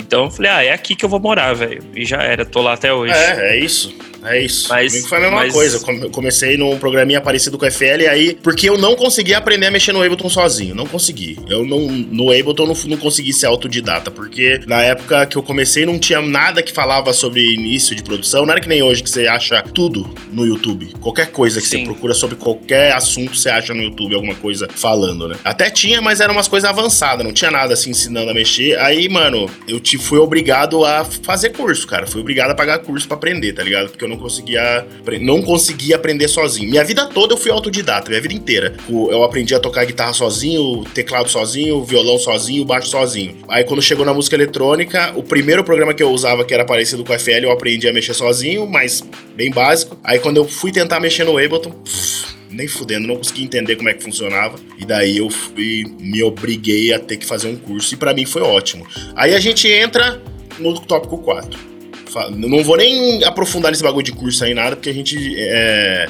[0.00, 1.84] Então eu falei, ah, é aqui que eu vou morar, velho.
[1.94, 3.14] E já era, tô lá até hoje.
[3.14, 3.94] É, é isso.
[4.24, 4.68] É isso.
[4.68, 5.52] Mas, Comigo foi a mesma mas...
[5.52, 5.80] coisa.
[6.02, 9.70] Eu comecei num programinha parecido com o FL, aí, porque eu não consegui aprender a
[9.70, 10.74] mexer no Ableton sozinho.
[10.74, 11.38] Não consegui.
[11.48, 15.86] Eu não, no Ableton não, não consegui ser autodidata, porque na época que eu comecei
[15.86, 18.44] não tinha nada que falava sobre início de produção.
[18.44, 20.92] Não era que nem hoje que você acha tudo no YouTube.
[21.00, 21.80] Qualquer coisa que Sim.
[21.80, 25.36] você procura sobre qualquer assunto, você acha no YouTube alguma coisa falando, né?
[25.44, 28.78] Até tinha, mas eram umas coisas avançadas, não tinha nada assim ensinando a mexer.
[28.78, 32.06] Aí, mano, eu te fui obrigado a fazer curso, cara.
[32.06, 33.90] Fui obrigado a pagar curso para aprender, tá ligado?
[33.90, 34.86] Porque eu não conseguia,
[35.20, 36.70] não conseguia aprender sozinho.
[36.70, 38.74] Minha vida toda eu fui autodidata, minha vida inteira.
[38.88, 43.36] Eu aprendi a tocar guitarra sozinho, teclado sozinho, violão sozinho, baixo sozinho.
[43.48, 47.04] Aí quando chegou na música eletrônica, o primeiro programa que eu usava, que era parecido
[47.04, 49.98] com o FL, eu aprendi a mexer sozinho, mas bem básico.
[50.02, 53.88] Aí quando eu fui tentar mexer no Ableton, pff, nem fudendo, não consegui entender como
[53.88, 54.56] é que funcionava.
[54.78, 58.24] E daí eu fui, me obriguei a ter que fazer um curso e para mim
[58.24, 58.86] foi ótimo.
[59.14, 60.20] Aí a gente entra
[60.58, 61.67] no tópico 4.
[62.30, 66.06] Não vou nem aprofundar nesse bagulho de curso aí nada, porque a gente é,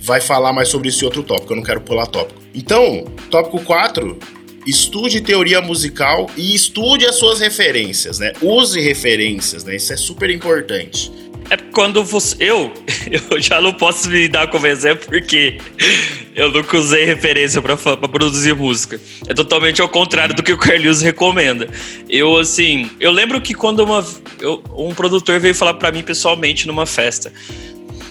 [0.00, 2.40] vai falar mais sobre esse outro tópico, eu não quero pular tópico.
[2.54, 4.18] Então, tópico 4,
[4.66, 8.32] estude teoria musical e estude as suas referências, né?
[8.40, 9.76] Use referências, né?
[9.76, 11.10] Isso é super importante.
[11.50, 12.36] É quando você.
[12.40, 12.72] Eu,
[13.30, 15.58] eu já não posso me dar como exemplo porque
[16.34, 19.00] eu nunca usei referência para produzir música.
[19.28, 21.68] É totalmente ao contrário do que o Carlinhos recomenda.
[22.08, 24.04] Eu, assim, eu lembro que quando uma,
[24.40, 27.32] eu, um produtor veio falar para mim pessoalmente numa festa.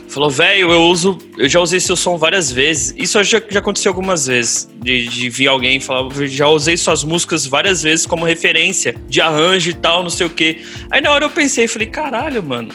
[0.07, 1.17] Falou, velho, eu uso.
[1.39, 2.93] Eu já usei seu som várias vezes.
[2.95, 4.69] Isso já, já aconteceu algumas vezes.
[4.79, 9.71] De, de vir alguém falar, já usei suas músicas várias vezes como referência de arranjo
[9.71, 10.61] e tal, não sei o quê.
[10.91, 12.69] Aí na hora eu pensei, falei, caralho, mano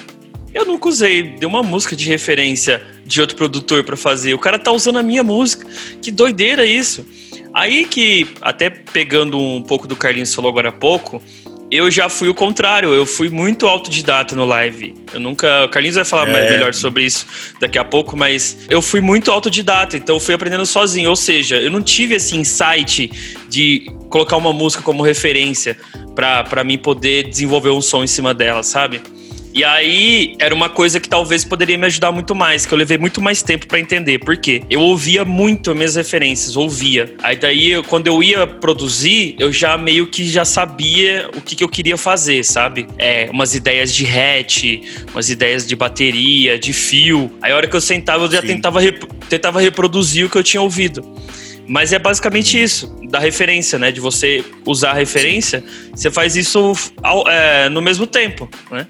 [0.59, 4.35] eu nunca usei de uma música de referência de outro produtor para fazer.
[4.35, 5.67] O cara tá usando a minha música.
[6.03, 7.07] Que doideira isso.
[7.55, 11.23] Aí que, até pegando um pouco do Carlinhos falou agora há pouco,
[11.71, 14.95] eu já fui o contrário, eu fui muito autodidata no live.
[15.13, 15.65] Eu nunca.
[15.65, 16.51] O Carlinhos vai falar é.
[16.51, 17.27] melhor sobre isso
[17.61, 21.09] daqui a pouco, mas eu fui muito autodidata, então eu fui aprendendo sozinho.
[21.11, 23.11] Ou seja, eu não tive esse insight
[23.49, 25.77] de colocar uma música como referência
[26.15, 29.01] para mim poder desenvolver um som em cima dela, sabe?
[29.59, 32.97] E aí era uma coisa que talvez poderia me ajudar muito mais, que eu levei
[32.97, 34.21] muito mais tempo para entender.
[34.21, 34.63] Por quê?
[34.71, 37.13] Eu ouvia muito as minhas referências, ouvia.
[37.21, 41.57] Aí daí, eu, quando eu ia produzir, eu já meio que já sabia o que,
[41.57, 42.87] que eu queria fazer, sabe?
[42.99, 44.63] É, umas ideias de hatch,
[45.11, 47.29] umas ideias de bateria, de fio.
[47.43, 50.45] Aí a hora que eu sentava, eu já tentava, rep tentava reproduzir o que eu
[50.45, 51.05] tinha ouvido.
[51.67, 53.91] Mas é basicamente isso, da referência, né?
[53.91, 58.87] De você usar a referência, você faz isso ao, é, no mesmo tempo, né?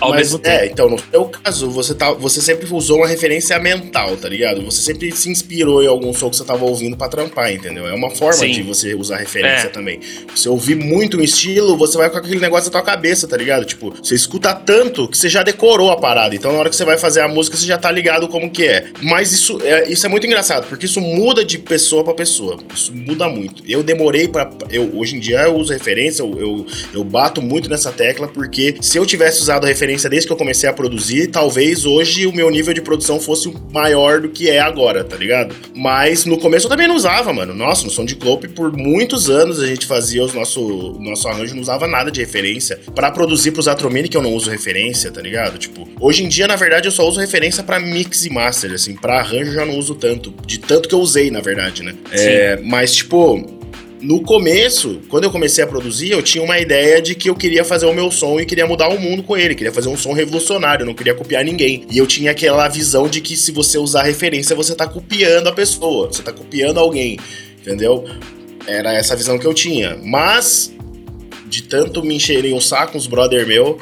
[0.00, 0.56] Ao Mas, mesmo tempo.
[0.56, 4.64] É, então, no seu caso, você, tá, você sempre usou uma referência mental, tá ligado?
[4.64, 7.86] Você sempre se inspirou em algum som que você tava ouvindo para trampar, entendeu?
[7.86, 8.52] É uma forma Sim.
[8.52, 9.70] de você usar referência é.
[9.70, 10.00] também.
[10.34, 13.64] Você ouvir muito um estilo, você vai com aquele negócio na tua cabeça, tá ligado?
[13.64, 16.34] Tipo, você escuta tanto que você já decorou a parada.
[16.34, 18.64] Então, na hora que você vai fazer a música, você já tá ligado como que
[18.64, 18.86] é.
[19.02, 22.58] Mas isso é, isso é muito engraçado, porque isso muda de pessoa para pessoa.
[22.74, 23.62] Isso muda muito.
[23.66, 27.68] Eu demorei para eu Hoje em dia eu uso referência, eu, eu, eu bato muito
[27.68, 30.72] nessa tecla, porque se eu tivesse usado a referência referência desde que eu comecei a
[30.72, 31.28] produzir.
[31.28, 35.54] Talvez hoje o meu nível de produção fosse maior do que é agora, tá ligado?
[35.74, 37.54] Mas no começo eu também não usava, mano.
[37.54, 41.54] Nossa, no som de Clope, por muitos anos a gente fazia os nosso, nosso arranjo,
[41.54, 42.80] não usava nada de referência.
[42.94, 45.58] para produzir pros Atromini, que eu não uso referência, tá ligado?
[45.58, 48.94] Tipo, hoje em dia, na verdade, eu só uso referência para mix e master, assim.
[48.94, 50.34] Pra arranjo eu já não uso tanto.
[50.44, 51.94] De tanto que eu usei, na verdade, né?
[52.10, 53.55] É, mas, tipo,
[54.00, 57.64] no começo, quando eu comecei a produzir, eu tinha uma ideia de que eu queria
[57.64, 60.12] fazer o meu som e queria mudar o mundo com ele, queria fazer um som
[60.12, 61.86] revolucionário, não queria copiar ninguém.
[61.90, 65.52] E eu tinha aquela visão de que se você usar referência, você tá copiando a
[65.52, 67.18] pessoa, você tá copiando alguém,
[67.58, 68.04] entendeu?
[68.66, 69.98] Era essa visão que eu tinha.
[70.02, 70.72] Mas,
[71.46, 73.78] de tanto me encherem um saco, uns brother meu.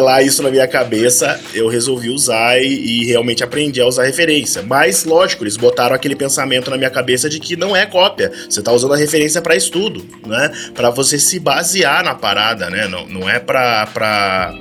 [0.00, 4.62] Lá isso na minha cabeça, eu resolvi usar e, e, realmente aprendi a usar referência.
[4.62, 8.32] Mas, lógico, eles botaram aquele pensamento na minha cabeça de que não é cópia.
[8.48, 10.50] Você tá usando a referência para estudo, né?
[10.74, 12.88] Para você se basear na parada, né?
[12.88, 13.86] Não, não é pra.
[13.86, 14.54] pra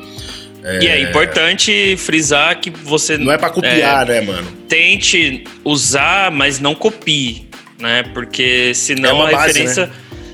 [0.63, 0.83] é...
[0.83, 3.17] E é importante frisar que você.
[3.17, 4.47] Não é para copiar, é, né, mano?
[4.67, 8.03] Tente usar, mas não copie, né?
[8.13, 9.85] Porque senão é a base, referência.
[9.87, 9.93] Né?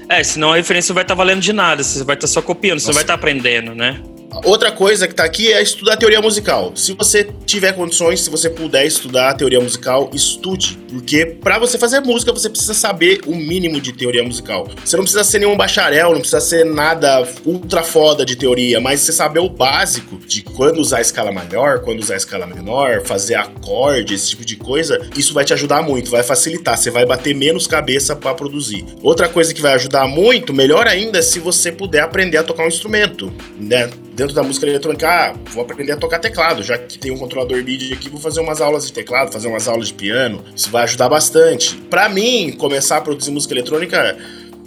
[0.10, 2.42] É, senão a referência vai estar tá valendo de nada, você vai estar tá só
[2.42, 2.88] copiando, Nossa.
[2.88, 4.00] você vai estar tá aprendendo, né?
[4.44, 6.72] Outra coisa que tá aqui é estudar teoria musical.
[6.76, 10.78] Se você tiver condições, se você puder estudar teoria musical, estude.
[10.90, 14.68] Porque para você fazer música, você precisa saber o mínimo de teoria musical.
[14.84, 19.02] Você não precisa ser nenhum bacharel, não precisa ser nada ultra foda de teoria, mas
[19.02, 23.02] você saber o básico de quando usar a escala maior, quando usar a escala menor,
[23.02, 26.78] fazer acorde, esse tipo de coisa, isso vai te ajudar muito, vai facilitar.
[26.78, 28.86] Você vai bater menos cabeça para produzir.
[29.02, 32.64] Outra coisa que vai ajudar muito, melhor ainda, é se você puder aprender a tocar
[32.64, 33.90] um instrumento, né?
[34.14, 37.62] Dentro da música eletrônica, ah, vou aprender a tocar teclado, já que tem um controlador
[37.64, 40.44] MIDI aqui, vou fazer umas aulas de teclado, fazer umas aulas de piano.
[40.56, 41.76] Isso vai ajudar bastante.
[41.90, 44.18] Para mim, começar a produzir música eletrônica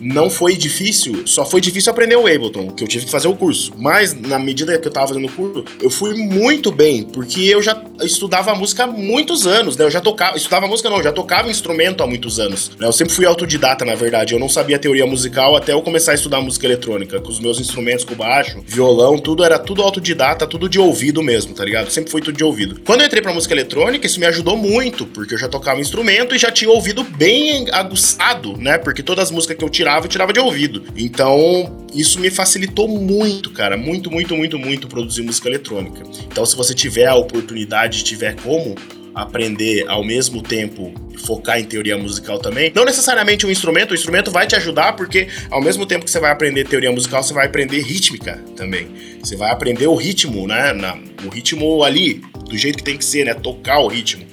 [0.00, 3.34] não foi difícil, só foi difícil aprender o Ableton, que eu tive que fazer o
[3.34, 3.72] curso.
[3.76, 7.62] Mas na medida que eu tava fazendo o curso, eu fui muito bem, porque eu
[7.62, 9.84] já estudava música há muitos anos, né?
[9.84, 12.70] Eu já tocava, estudava música não, eu já tocava instrumento há muitos anos.
[12.78, 12.86] Né?
[12.86, 14.34] Eu sempre fui autodidata, na verdade.
[14.34, 17.58] Eu não sabia teoria musical até eu começar a estudar música eletrônica, com os meus
[17.58, 21.90] instrumentos, com baixo, violão, tudo era tudo autodidata, tudo de ouvido mesmo, tá ligado?
[21.90, 22.80] Sempre foi tudo de ouvido.
[22.84, 26.34] Quando eu entrei pra música eletrônica, isso me ajudou muito, porque eu já tocava instrumento
[26.34, 28.78] e já tinha ouvido bem aguçado, né?
[28.78, 30.82] Porque todas as músicas que eu tirava tirava, eu tirava de ouvido.
[30.96, 33.76] Então, isso me facilitou muito, cara.
[33.76, 36.02] Muito, muito, muito, muito produzir música eletrônica.
[36.26, 38.74] Então, se você tiver a oportunidade, tiver como
[39.14, 40.92] aprender ao mesmo tempo
[41.24, 42.70] focar em teoria musical também.
[42.74, 46.20] Não necessariamente um instrumento, o instrumento vai te ajudar porque ao mesmo tempo que você
[46.20, 48.88] vai aprender teoria musical, você vai aprender rítmica também.
[49.22, 50.74] Você vai aprender o ritmo, né?
[50.74, 53.32] Na, o ritmo ali, do jeito que tem que ser, né?
[53.32, 54.26] Tocar o ritmo.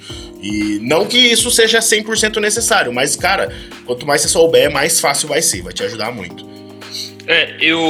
[0.44, 3.50] E não que isso seja 100% necessário, mas, cara,
[3.86, 6.46] quanto mais você souber, mais fácil vai ser, vai te ajudar muito.
[7.26, 7.80] É, eu.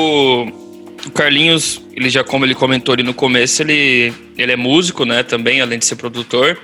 [1.05, 5.25] O Carlinhos, ele já, como ele comentou ali no começo, ele, ele é músico, né,
[5.25, 6.57] também, além de ser produtor.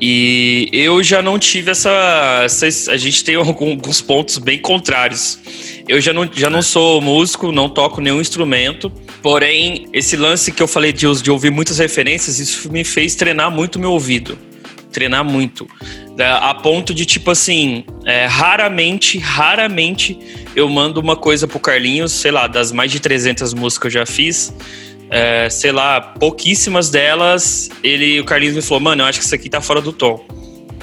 [0.00, 2.40] E eu já não tive essa.
[2.44, 5.38] essa a gente tem alguns pontos bem contrários.
[5.86, 8.90] Eu já não, já não sou músico, não toco nenhum instrumento.
[9.20, 13.50] Porém, esse lance que eu falei de, de ouvir muitas referências, isso me fez treinar
[13.50, 14.38] muito meu ouvido
[14.92, 15.66] treinar muito.
[16.40, 20.18] A ponto de, tipo assim, é, raramente, raramente
[20.54, 24.02] eu mando uma coisa pro Carlinhos, sei lá, das mais de 300 músicas que eu
[24.02, 24.54] já fiz,
[25.10, 29.34] é, sei lá, pouquíssimas delas, ele, o Carlinhos me falou, mano, eu acho que isso
[29.34, 30.24] aqui tá fora do tom.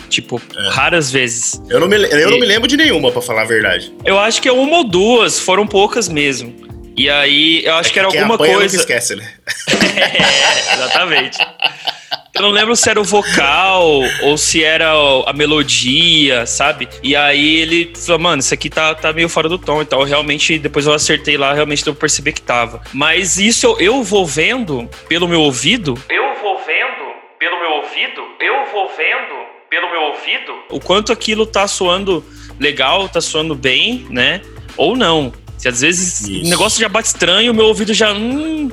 [0.10, 0.70] Tipo, é.
[0.70, 1.62] raras vezes.
[1.70, 3.94] Eu, não me, eu e, não me lembro de nenhuma, para falar a verdade.
[4.04, 6.54] Eu acho que é uma ou duas, foram poucas mesmo.
[6.98, 8.56] E aí, eu acho é que era alguma coisa.
[8.56, 9.32] Não esquece, né?
[9.96, 11.38] é, exatamente.
[12.40, 14.94] Eu não lembro se era o vocal ou se era
[15.26, 16.88] a melodia, sabe?
[17.04, 19.82] E aí ele falou, mano, isso aqui tá, tá meio fora do tom.
[19.82, 22.82] Então, realmente, depois eu acertei lá, realmente deu pra perceber que tava.
[22.94, 26.02] Mas isso eu, eu vou vendo pelo meu ouvido.
[26.10, 28.22] Eu vou vendo pelo meu ouvido.
[28.40, 30.54] Eu vou vendo pelo meu ouvido.
[30.70, 32.24] O quanto aquilo tá soando
[32.58, 34.42] legal, tá soando bem, né?
[34.78, 35.34] Ou não.
[35.58, 36.48] Se às vezes isso.
[36.48, 38.14] o negócio já bate estranho, o meu ouvido já.
[38.14, 38.72] Hum,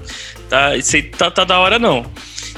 [0.48, 2.06] tá, isso aí tá, tá da hora não.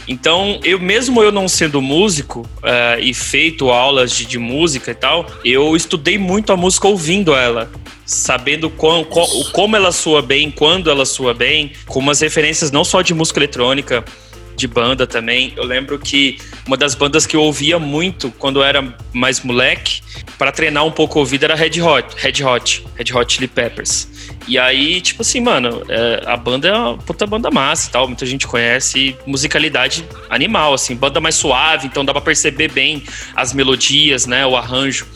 [0.09, 4.95] Então, eu mesmo eu não sendo músico uh, e feito aulas de, de, música e
[4.95, 7.71] tal, eu estudei muito a música ouvindo ela.
[8.07, 12.83] Sabendo com, com, como ela soa bem, quando ela soa bem, com umas referências não
[12.83, 14.03] só de música eletrônica,
[14.59, 15.53] de banda também.
[15.57, 20.03] Eu lembro que uma das bandas que eu ouvia muito quando eu era mais moleque,
[20.37, 24.09] para treinar um pouco o ouvido, era Red Hot, Red Hot, Red Hot Chili Peppers.
[24.47, 28.07] E aí, tipo assim, mano, é, a banda é uma puta banda massa e tal,
[28.09, 33.03] muita gente conhece, musicalidade animal, assim, banda mais suave, então dá pra perceber bem
[33.37, 35.07] as melodias, né, o arranjo.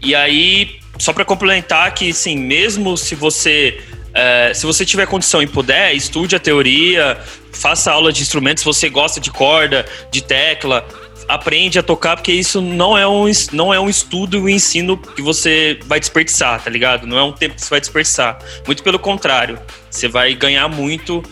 [0.00, 3.80] E aí, só para complementar que, assim, mesmo se você
[4.14, 7.18] é, se você tiver condição e puder, estude a teoria,
[7.52, 10.86] faça aula de instrumentos, se você gosta de corda, de tecla,
[11.28, 14.96] aprende a tocar, porque isso não é um, não é um estudo e um ensino
[14.98, 17.06] que você vai desperdiçar, tá ligado?
[17.06, 18.38] Não é um tempo que você vai desperdiçar.
[18.66, 19.58] Muito pelo contrário,
[19.90, 21.22] você vai ganhar muito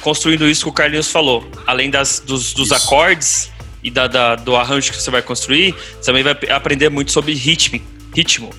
[0.00, 1.48] construindo isso que o Carlinhos falou.
[1.66, 3.50] Além das, dos, dos acordes
[3.82, 7.32] e da, da, do arranjo que você vai construir, você também vai aprender muito sobre
[7.34, 7.80] ritmo,
[8.14, 8.50] ritmo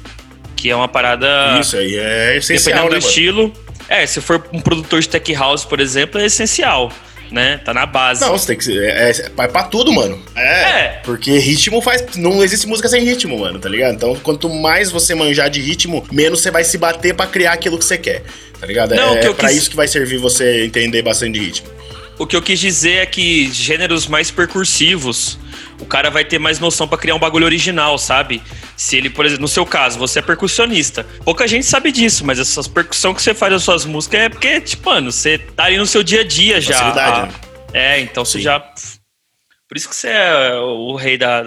[0.56, 1.60] que é uma parada.
[1.60, 2.76] Isso aí é essencial.
[2.76, 3.65] Dependendo né, do estilo.
[3.88, 6.92] É, se for um produtor de tech house, por exemplo, é essencial
[7.32, 7.60] né?
[7.64, 8.22] Tá na base.
[8.22, 8.80] Não, você tem que.
[8.80, 10.22] É, é, é pra tudo, mano.
[10.36, 11.02] É, é.
[11.04, 12.04] Porque ritmo faz.
[12.16, 13.96] Não existe música sem ritmo, mano, tá ligado?
[13.96, 17.78] Então, quanto mais você manjar de ritmo, menos você vai se bater para criar aquilo
[17.78, 18.24] que você quer.
[18.60, 18.96] Tá ligado?
[18.96, 19.58] Não, é, é pra quis...
[19.58, 21.70] isso que vai servir você entender bastante de ritmo.
[22.18, 25.38] O que eu quis dizer é que gêneros mais percursivos,
[25.80, 28.42] o cara vai ter mais noção para criar um bagulho original, sabe?
[28.78, 31.06] Se ele, por exemplo, no seu caso, você é percussionista.
[31.24, 34.62] Pouca gente sabe disso, mas essas percussão que você faz nas suas músicas é porque,
[34.62, 36.78] tipo, mano, você tá ali no seu dia a dia já.
[36.78, 37.32] Facilidade, ah, né?
[37.74, 38.32] É, então Sim.
[38.34, 38.60] você já.
[38.60, 41.44] Por isso que você é o rei da,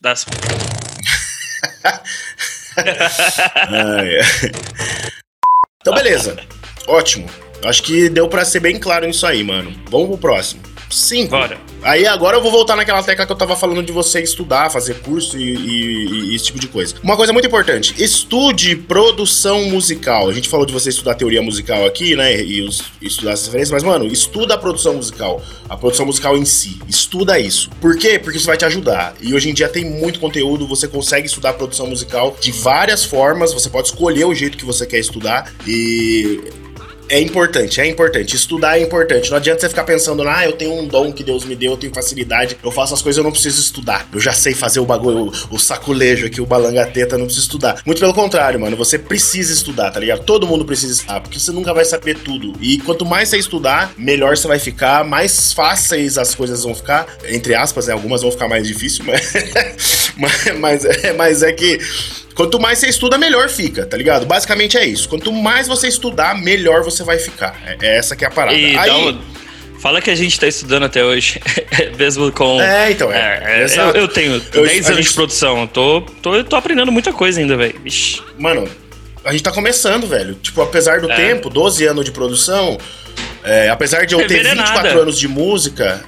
[0.00, 0.26] das.
[5.80, 6.36] então, beleza.
[6.86, 7.26] Ótimo.
[7.64, 9.70] Acho que deu para ser bem claro nisso aí, mano.
[9.88, 10.69] Vamos pro próximo.
[10.90, 11.30] Cinco.
[11.30, 11.58] Bora.
[11.82, 15.00] Aí agora eu vou voltar naquela tecla que eu tava falando de você estudar, fazer
[15.00, 16.94] curso e, e, e, esse tipo de coisa.
[17.02, 20.28] Uma coisa muito importante: estude produção musical.
[20.28, 22.42] A gente falou de você estudar teoria musical aqui, né?
[22.42, 25.42] E os, estudar as referências, mas, mano, estuda a produção musical.
[25.68, 26.78] A produção musical em si.
[26.88, 27.70] Estuda isso.
[27.80, 28.18] Por quê?
[28.18, 29.14] Porque isso vai te ajudar.
[29.20, 33.54] E hoje em dia tem muito conteúdo, você consegue estudar produção musical de várias formas.
[33.54, 35.52] Você pode escolher o jeito que você quer estudar.
[35.66, 36.40] E
[37.10, 38.36] é importante, é importante.
[38.36, 39.30] Estudar é importante.
[39.30, 41.76] Não adianta você ficar pensando, ah, eu tenho um dom que Deus me deu, eu
[41.76, 44.08] tenho facilidade, eu faço as coisas, eu não preciso estudar.
[44.12, 47.82] Eu já sei fazer o bagulho, o, o saculejo aqui, o balangateta, não preciso estudar.
[47.84, 50.24] Muito pelo contrário, mano, você precisa estudar, tá ligado?
[50.24, 52.52] Todo mundo precisa estudar, porque você nunca vai saber tudo.
[52.60, 57.06] E quanto mais você estudar, melhor você vai ficar, mais fáceis as coisas vão ficar.
[57.28, 57.92] Entre aspas, né?
[57.92, 59.32] Algumas vão ficar mais difíceis, mas,
[60.16, 61.80] mas, mas, é, mas é que
[62.40, 64.24] Quanto mais você estuda, melhor fica, tá ligado?
[64.24, 65.06] Basicamente é isso.
[65.10, 67.54] Quanto mais você estudar, melhor você vai ficar.
[67.66, 68.56] É, é essa que é a parada.
[68.56, 69.18] E Aí,
[69.78, 71.38] Fala que a gente tá estudando até hoje,
[71.98, 72.58] mesmo com...
[72.58, 73.42] É, então, é.
[73.44, 75.08] é, é eu, eu, tenho 10 anos gente...
[75.08, 77.78] de produção, tô, tô, tô aprendendo muita coisa ainda, velho.
[78.38, 78.66] Mano,
[79.22, 80.34] a gente tá começando, velho.
[80.36, 81.16] Tipo, apesar do é.
[81.16, 82.78] tempo, 12 anos de produção,
[83.44, 86.02] é, apesar de eu ter 24 anos de música,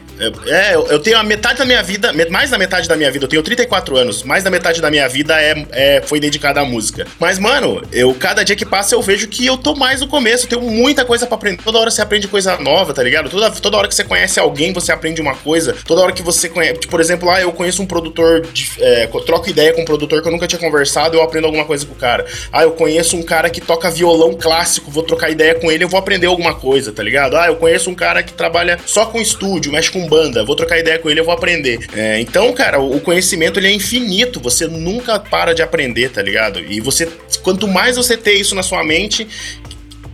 [0.46, 3.28] é, eu tenho a metade da minha vida, mais da metade da minha vida, eu
[3.28, 7.06] tenho 34 anos, mais da metade da minha vida é, é, foi dedicada à música.
[7.18, 10.46] Mas, mano, eu cada dia que passa eu vejo que eu tô mais no começo,
[10.46, 11.62] tenho muita coisa para aprender.
[11.62, 13.28] Toda hora você aprende coisa nova, tá ligado?
[13.30, 15.74] Toda, toda hora que você conhece alguém, você aprende uma coisa.
[15.86, 19.06] Toda hora que você conhece, tipo, por exemplo, ah, eu conheço um produtor, de, é,
[19.26, 21.94] troco ideia com um produtor que eu nunca tinha conversado, eu aprendo alguma coisa com
[21.94, 22.26] o cara.
[22.52, 25.88] Ah, eu conheço um cara que toca violão clássico, vou trocar ideia com ele, eu
[25.88, 27.36] vou aprender alguma coisa, tá ligado?
[27.36, 30.78] Ah, eu conheço um cara que trabalha só com estúdio, mexe com banda, vou trocar
[30.78, 31.78] ideia com ele, eu vou aprender.
[31.94, 36.60] É, então, cara, o conhecimento ele é infinito, você nunca para de aprender, tá ligado?
[36.60, 37.08] E você,
[37.42, 39.26] quanto mais você ter isso na sua mente,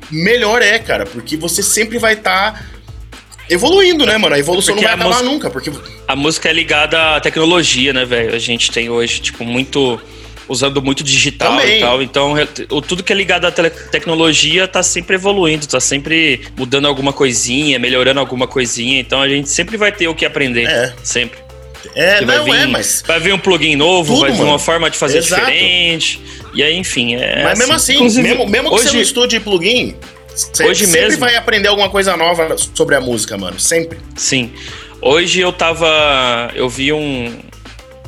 [0.09, 2.53] melhor é, cara, porque você sempre vai estar.
[2.53, 2.79] Tá
[3.51, 4.35] evoluindo, né, mano?
[4.35, 5.73] A evolução porque não vai acabar música, nunca, porque...
[6.07, 8.35] A música é ligada à tecnologia, né, velho?
[8.35, 9.99] A gente tem hoje, tipo, muito
[10.49, 11.79] usando muito digital Também.
[11.79, 12.03] e tal.
[12.03, 12.35] Então,
[12.87, 18.19] tudo que é ligado à tecnologia tá sempre evoluindo, tá sempre mudando alguma coisinha, melhorando
[18.19, 18.99] alguma coisinha.
[18.99, 20.67] Então, a gente sempre vai ter o que aprender.
[20.67, 20.95] É.
[21.03, 21.39] Sempre.
[21.95, 23.03] É, vai não vir, é, mas.
[23.07, 24.51] Vai vir um plugin novo, tudo, vai vir mano.
[24.51, 25.45] uma forma de fazer Exato.
[25.45, 26.21] diferente.
[26.55, 27.15] E aí, enfim.
[27.17, 29.95] É mas mesmo assim, assim mesmo, mesmo que hoje, você não estude plugin,
[30.29, 33.59] você hoje sempre mesmo, vai aprender alguma coisa nova sobre a música, mano.
[33.61, 33.99] Sempre.
[34.17, 34.53] Sim.
[35.01, 36.51] Hoje eu tava.
[36.55, 37.39] Eu vi um,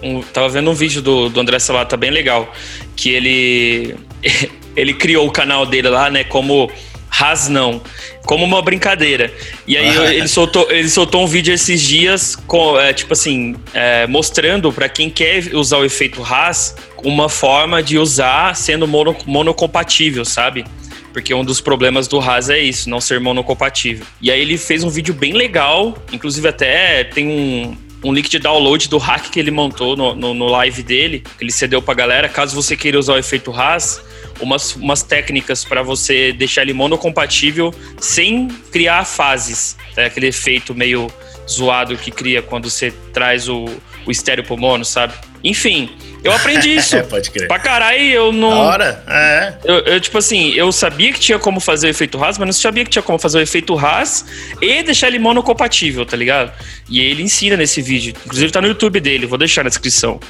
[0.02, 2.52] um, tava vendo um vídeo do, do André Salata bem legal,
[2.96, 3.96] que ele
[4.76, 6.70] ele criou o canal dele lá, né, como
[7.08, 7.82] Rasnão,
[8.24, 9.32] como uma brincadeira.
[9.66, 10.14] E aí ah.
[10.14, 14.88] ele, soltou, ele soltou um vídeo esses dias, com, é, tipo assim, é, mostrando para
[14.88, 20.64] quem quer usar o efeito Ras uma forma de usar sendo mono, monocompatível, sabe?
[21.12, 24.06] Porque um dos problemas do Haas é isso, não ser monocompatível.
[24.22, 28.38] E aí ele fez um vídeo bem legal, inclusive até tem um, um link de
[28.38, 31.94] download do hack que ele montou no, no, no live dele, que ele cedeu pra
[31.94, 32.28] galera.
[32.28, 34.02] Caso você queira usar o efeito Haas,
[34.40, 39.76] umas, umas técnicas para você deixar ele monocompatível sem criar fases.
[39.96, 41.08] É aquele efeito meio
[41.48, 43.66] zoado que cria quando você traz o,
[44.06, 45.14] o estéreo pro mono, sabe?
[45.42, 45.90] Enfim,
[46.22, 46.96] eu aprendi isso.
[46.96, 47.48] É, pode crer.
[47.48, 48.50] Pra caralho, eu não.
[48.50, 49.04] Da hora?
[49.08, 49.54] É.
[49.64, 52.52] Eu, eu, tipo assim, eu sabia que tinha como fazer o efeito RAS, mas não
[52.52, 54.24] sabia que tinha como fazer o efeito RAS
[54.60, 56.52] e deixar ele monocompatível, tá ligado?
[56.88, 58.14] E ele ensina nesse vídeo.
[58.26, 60.20] Inclusive tá no YouTube dele, vou deixar na descrição.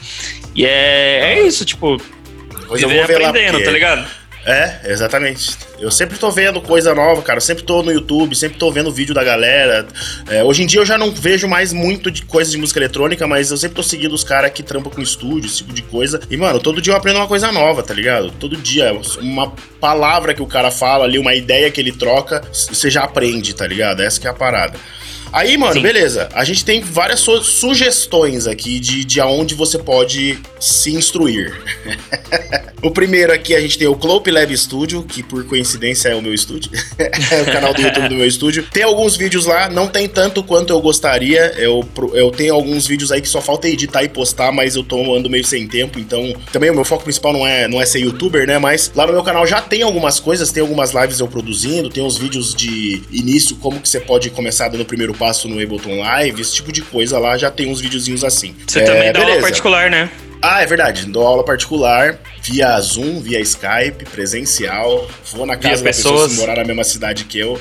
[0.54, 2.00] E é, é isso, tipo.
[2.70, 4.19] Eu vou ver lá, aprendendo, porque- tá ligado?
[4.44, 5.56] É, exatamente.
[5.78, 7.38] Eu sempre tô vendo coisa nova, cara.
[7.38, 9.86] Eu sempre tô no YouTube, sempre tô vendo vídeo da galera.
[10.28, 13.26] É, hoje em dia eu já não vejo mais muito de coisa de música eletrônica,
[13.26, 16.20] mas eu sempre tô seguindo os caras que trampam com estúdio, esse tipo de coisa.
[16.30, 18.30] E, mano, todo dia eu aprendo uma coisa nova, tá ligado?
[18.32, 18.92] Todo dia.
[19.20, 23.54] Uma palavra que o cara fala ali, uma ideia que ele troca, você já aprende,
[23.54, 24.00] tá ligado?
[24.00, 24.78] Essa que é a parada.
[25.32, 25.82] Aí, mano, Sim.
[25.82, 26.28] beleza.
[26.32, 31.60] A gente tem várias su- sugestões aqui de, de aonde você pode se instruir.
[32.82, 36.22] o primeiro aqui a gente tem o Clope Lab Studio, que por coincidência é o
[36.22, 36.70] meu estúdio.
[36.98, 38.66] é o canal do YouTube do meu estúdio.
[38.72, 41.52] Tem alguns vídeos lá, não tem tanto quanto eu gostaria.
[41.56, 45.14] Eu, eu tenho alguns vídeos aí que só falta editar e postar, mas eu tô
[45.14, 48.00] ando meio sem tempo, então também o meu foco principal não é, não é ser
[48.00, 48.58] youtuber, né?
[48.58, 52.02] Mas lá no meu canal já tem algumas coisas, tem algumas lives eu produzindo, tem
[52.02, 55.98] uns vídeos de início, como que você pode começar dando o primeiro passo no Ableton
[56.00, 58.56] Live, esse tipo de coisa lá, já tem uns videozinhos assim.
[58.66, 59.46] Você É, também dá aula beleza.
[59.46, 60.08] particular, né?
[60.42, 61.04] Ah, é verdade.
[61.04, 65.06] Dou aula particular via Zoom, via Skype, presencial.
[65.32, 66.32] Vou na casa da pessoa pessoas.
[66.32, 67.60] se morar na mesma cidade que eu,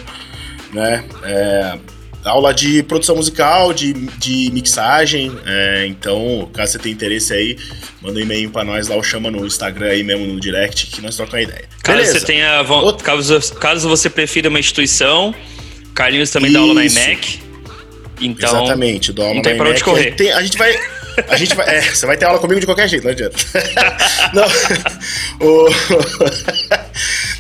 [0.71, 1.03] né?
[1.23, 1.77] É,
[2.23, 5.37] aula de produção musical, de, de mixagem.
[5.45, 7.57] é, então, caso você tenha interesse aí,
[8.01, 11.01] manda um e-mail pra nós lá, ou chama no Instagram aí mesmo no direct que
[11.01, 11.65] nós trocamos ideia.
[11.83, 12.19] Caso Beleza.
[12.19, 12.63] você tenha.
[13.03, 15.35] Caso, caso você prefira uma instituição,
[15.93, 16.97] Carlinhos também dá aula na Isso.
[16.97, 17.48] IMEC.
[18.21, 18.49] Então.
[18.49, 19.99] Exatamente, dou aula não tem pra onde correr.
[19.99, 20.79] A gente, tem- a gente vai.
[21.27, 21.75] A gente vai.
[21.77, 23.37] É, você vai ter aula comigo de qualquer jeito, não adianta.
[24.33, 24.45] não.
[25.47, 25.67] O-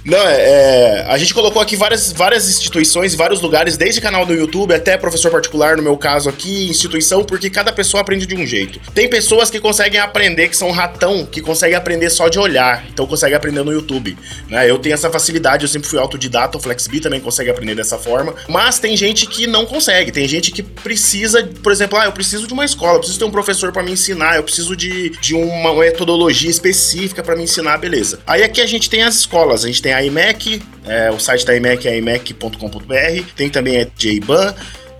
[0.05, 4.33] Não, é, é, A gente colocou aqui várias, várias instituições, vários lugares, desde canal do
[4.33, 8.45] YouTube até professor particular, no meu caso aqui, instituição, porque cada pessoa aprende de um
[8.45, 8.79] jeito.
[8.93, 13.05] Tem pessoas que conseguem aprender, que são ratão, que conseguem aprender só de olhar, então
[13.05, 14.17] conseguem aprender no YouTube.
[14.47, 14.69] Né?
[14.69, 18.33] Eu tenho essa facilidade, eu sempre fui autodidata, o FlexB também consegue aprender dessa forma,
[18.47, 22.47] mas tem gente que não consegue, tem gente que precisa, por exemplo, ah, eu preciso
[22.47, 25.35] de uma escola, eu preciso ter um professor para me ensinar, eu preciso de, de
[25.35, 28.19] uma metodologia específica para me ensinar, beleza.
[28.25, 31.45] Aí aqui a gente tem as escolas, a gente tem a IMEC, é, o site
[31.45, 34.53] da IMEC é imec.com.br, tem também a JBAN,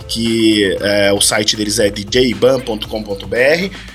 [0.10, 2.86] que é, o site deles é djban.com.br.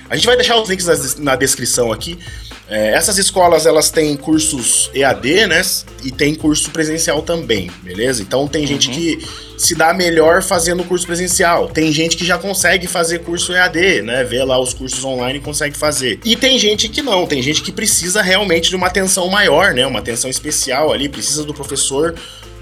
[0.09, 2.19] A gente vai deixar os links na descrição aqui.
[2.67, 5.61] É, essas escolas elas têm cursos EAD, né?
[6.03, 8.23] E tem curso presencial também, beleza?
[8.23, 9.19] Então tem gente que
[9.59, 11.69] se dá melhor fazendo curso presencial.
[11.69, 14.25] Tem gente que já consegue fazer curso EAD, né?
[14.25, 16.19] Vê lá os cursos online e consegue fazer.
[16.25, 19.87] E tem gente que não, tem gente que precisa realmente de uma atenção maior, né?
[19.87, 22.15] Uma atenção especial ali, precisa do professor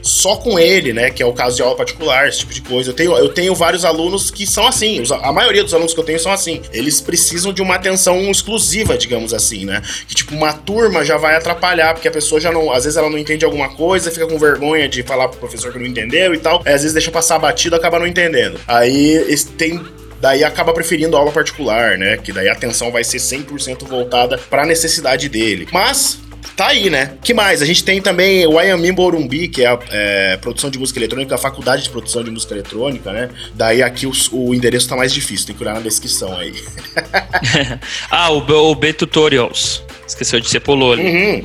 [0.02, 1.10] só com ele, né?
[1.10, 2.90] Que é o caso de aula particular, esse tipo de coisa.
[2.90, 5.02] Eu tenho, eu tenho vários alunos que são assim.
[5.22, 6.60] a maioria dos alunos que eu tenho são assim.
[6.72, 9.80] Eles precisam de uma atenção exclusiva, digamos assim, né?
[10.08, 12.72] Que tipo, uma turma já vai atrapalhar, porque a pessoa já não.
[12.72, 15.78] Às vezes ela não entende alguma coisa, fica com vergonha de falar pro professor que
[15.78, 16.62] não entendeu e tal.
[16.64, 18.58] Aí, às vezes deixa passar batido acaba não entendendo.
[18.66, 19.24] Aí
[19.56, 19.80] tem
[20.20, 22.16] daí acaba preferindo aula particular, né?
[22.16, 25.66] Que daí a atenção vai ser 100% voltada para a necessidade dele.
[25.72, 26.18] Mas
[26.56, 27.14] Tá aí, né?
[27.22, 27.62] que mais?
[27.62, 31.34] A gente tem também o Ayamim Borumbi, que é a é, produção de música eletrônica,
[31.34, 33.30] a faculdade de produção de música eletrônica, né?
[33.54, 36.52] Daí aqui os- o, endereço tá mais difícil, tem que olhar na descrição aí.
[38.10, 38.38] ah, o,
[38.70, 39.82] o B Tutorials.
[40.06, 41.02] Esqueceu de ser pulou ali.
[41.02, 41.44] Uhum.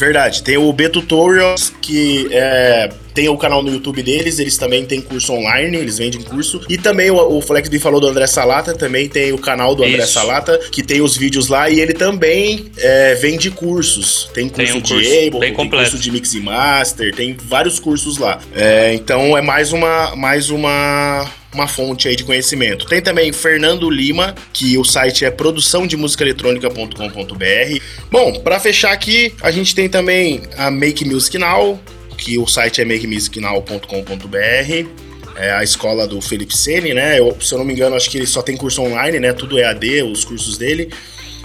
[0.00, 0.42] Verdade.
[0.42, 4.98] Tem o B Tutorials, que é, tem o canal no YouTube deles, eles também têm
[4.98, 6.62] curso online, eles vendem curso.
[6.70, 9.98] E também o, o FlexB falou do André Salata, também tem o canal do André
[9.98, 10.14] Isso.
[10.14, 14.30] Salata, que tem os vídeos lá, e ele também é, vende cursos.
[14.32, 15.90] Tem curso um de curso bem tem completo.
[15.90, 18.40] curso de Mix e Master, tem vários cursos lá.
[18.54, 22.86] É, então é mais uma, mais uma, uma fonte aí de conhecimento.
[22.86, 27.82] Tem também Fernando Lima, que o site é produçãodemusicaletrônica.com.br.
[28.10, 31.80] Bom, para fechar aqui, a gente tem também a Make Music Now,
[32.16, 34.88] que o site é makemusicnow.com.br.
[35.36, 37.18] É a escola do Felipe Sene, né?
[37.18, 39.32] Eu, se eu não me engano, acho que ele só tem curso online, né?
[39.32, 40.90] Tudo EAD, os cursos dele.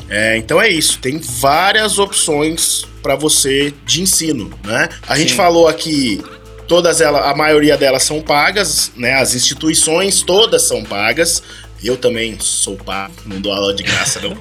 [0.10, 4.90] É, então é isso, tem várias opções para você de ensino, né?
[5.08, 5.38] A gente Sim.
[5.38, 6.22] falou aqui
[6.68, 9.16] todas elas, a maioria delas são pagas, né?
[9.16, 11.42] As instituições todas são pagas,
[11.84, 14.36] Eu também sou pago, não dou aula de graça, não.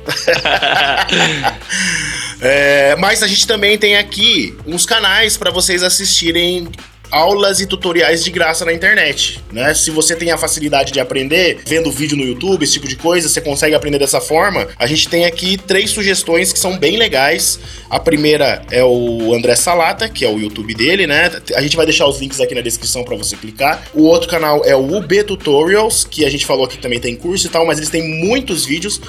[2.41, 6.69] é, mas a gente também tem aqui uns canais para vocês assistirem
[7.11, 9.73] aulas e tutoriais de graça na internet, né?
[9.75, 13.29] Se você tem a facilidade de aprender vendo vídeo no YouTube, esse tipo de coisa,
[13.29, 14.67] você consegue aprender dessa forma.
[14.79, 17.59] A gente tem aqui três sugestões que são bem legais.
[17.89, 21.31] A primeira é o André Salata, que é o YouTube dele, né?
[21.55, 23.83] A gente vai deixar os links aqui na descrição para você clicar.
[23.95, 27.47] O outro canal é o UB Tutorials, que a gente falou aqui também tem curso
[27.47, 29.01] e tal, mas eles têm muitos vídeos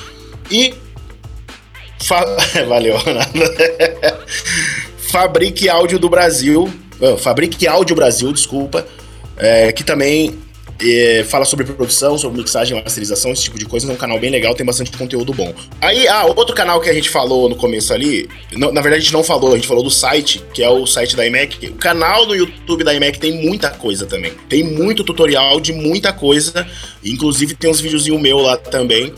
[0.52, 0.74] e
[2.04, 2.24] Fa...
[2.68, 3.40] Valeu, Ronaldo.
[5.10, 8.86] Fabrique Áudio do Brasil uh, Fabrique Áudio Brasil, desculpa,
[9.38, 10.38] é, que também
[10.80, 13.90] é, fala sobre produção, sobre mixagem, masterização, esse tipo de coisa.
[13.90, 15.54] É um canal bem legal, tem bastante conteúdo bom.
[15.80, 19.04] Aí, ah, outro canal que a gente falou no começo ali, não, na verdade a
[19.04, 21.68] gente não falou, a gente falou do site, que é o site da IMEC.
[21.68, 24.34] O canal do YouTube da IMEC tem muita coisa também.
[24.50, 26.68] Tem muito tutorial de muita coisa,
[27.04, 29.14] inclusive tem uns videozinhos meu lá também.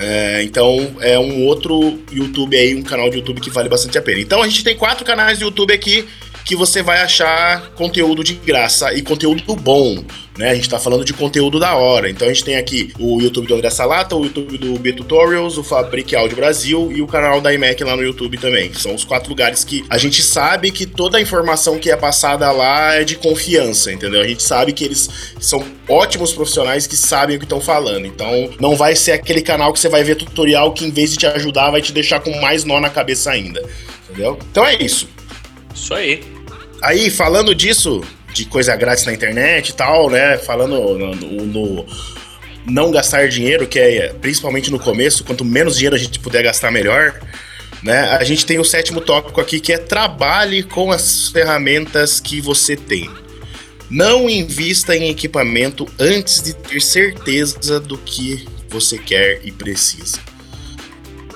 [0.00, 4.02] É, então é um outro YouTube aí, um canal de YouTube que vale bastante a
[4.02, 4.20] pena.
[4.20, 6.06] Então a gente tem quatro canais de YouTube aqui
[6.48, 10.02] que você vai achar conteúdo de graça e conteúdo bom.
[10.38, 10.48] Né?
[10.48, 12.08] A gente está falando de conteúdo da hora.
[12.08, 15.58] Então a gente tem aqui o YouTube do André Salata, o YouTube do B Tutorials,
[15.58, 18.72] o Fabric Áudio Brasil e o canal da iMac lá no YouTube também.
[18.72, 22.50] São os quatro lugares que a gente sabe que toda a informação que é passada
[22.50, 24.22] lá é de confiança, entendeu?
[24.22, 28.06] A gente sabe que eles são ótimos profissionais que sabem o que estão falando.
[28.06, 31.18] Então não vai ser aquele canal que você vai ver tutorial que em vez de
[31.18, 33.62] te ajudar vai te deixar com mais nó na cabeça ainda.
[34.08, 34.38] Entendeu?
[34.50, 35.06] Então é isso.
[35.74, 36.37] Isso aí.
[36.82, 38.02] Aí, falando disso,
[38.32, 40.38] de coisa grátis na internet e tal, né?
[40.38, 41.86] Falando no, no, no,
[42.66, 46.70] não gastar dinheiro, que é principalmente no começo, quanto menos dinheiro a gente puder gastar,
[46.70, 47.20] melhor.
[47.82, 48.00] Né?
[48.10, 52.76] A gente tem o sétimo tópico aqui que é trabalhe com as ferramentas que você
[52.76, 53.08] tem.
[53.90, 60.18] Não invista em equipamento antes de ter certeza do que você quer e precisa.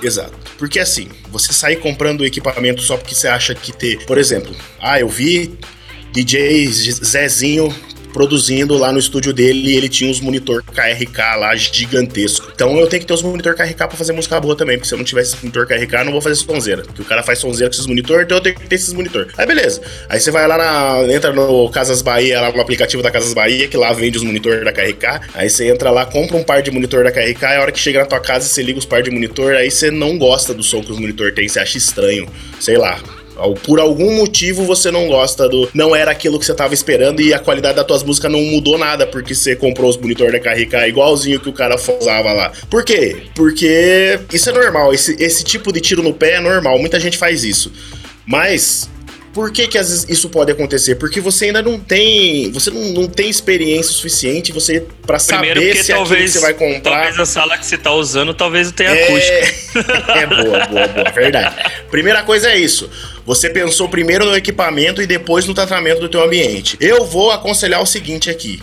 [0.03, 0.42] Exato.
[0.63, 4.07] Porque assim, você sair comprando equipamento só porque você acha que ter.
[4.07, 5.59] Por exemplo, ah, eu vi
[6.13, 7.75] DJ Zezinho
[8.13, 12.51] produzindo lá no estúdio dele ele tinha uns monitor KRK lá gigantesco.
[12.55, 14.95] Então eu tenho que ter os monitor KRK pra fazer música boa também, porque se
[14.95, 16.83] eu não tivesse esse monitor KRK, eu não vou fazer sonzeira.
[16.83, 19.29] Porque o cara faz sonzeira com esses monitor, então eu tenho que ter esses monitor.
[19.37, 19.81] Aí beleza.
[20.09, 21.13] Aí você vai lá na.
[21.13, 24.65] entra no Casas Bahia, lá no aplicativo da Casas Bahia, que lá vende os monitor
[24.65, 25.29] da KRK.
[25.35, 27.79] Aí você entra lá, compra um par de monitor da KRK, e a hora que
[27.79, 30.63] chega na tua casa você liga os par de monitor, aí você não gosta do
[30.63, 32.29] som que os monitor tem, você acha estranho.
[32.61, 33.01] Sei lá
[33.65, 35.69] por algum motivo você não gosta do.
[35.75, 38.79] Não era aquilo que você tava esperando e a qualidade das tuas músicas não mudou
[38.79, 42.53] nada porque você comprou os monitor da KRK igualzinho que o cara usava lá.
[42.71, 43.25] Por quê?
[43.35, 44.93] Porque isso é normal.
[44.93, 46.79] Esse, esse tipo de tiro no pé é normal.
[46.79, 47.73] Muita gente faz isso.
[48.27, 48.89] Mas
[49.33, 50.97] por que, que às vezes isso pode acontecer?
[50.97, 52.51] Porque você ainda não tem.
[52.53, 56.55] Você não, não tem experiência suficiente você para saber se talvez, aquilo que você vai
[56.55, 56.93] comprar.
[56.93, 59.05] Talvez a sala que você tá usando, talvez tenha é...
[59.05, 60.13] acústica.
[60.19, 61.11] é boa, boa, boa.
[61.15, 61.57] Verdade.
[61.91, 62.91] Primeira coisa é isso.
[63.25, 66.77] Você pensou primeiro no equipamento e depois no tratamento do teu ambiente.
[66.81, 68.61] Eu vou aconselhar o seguinte aqui.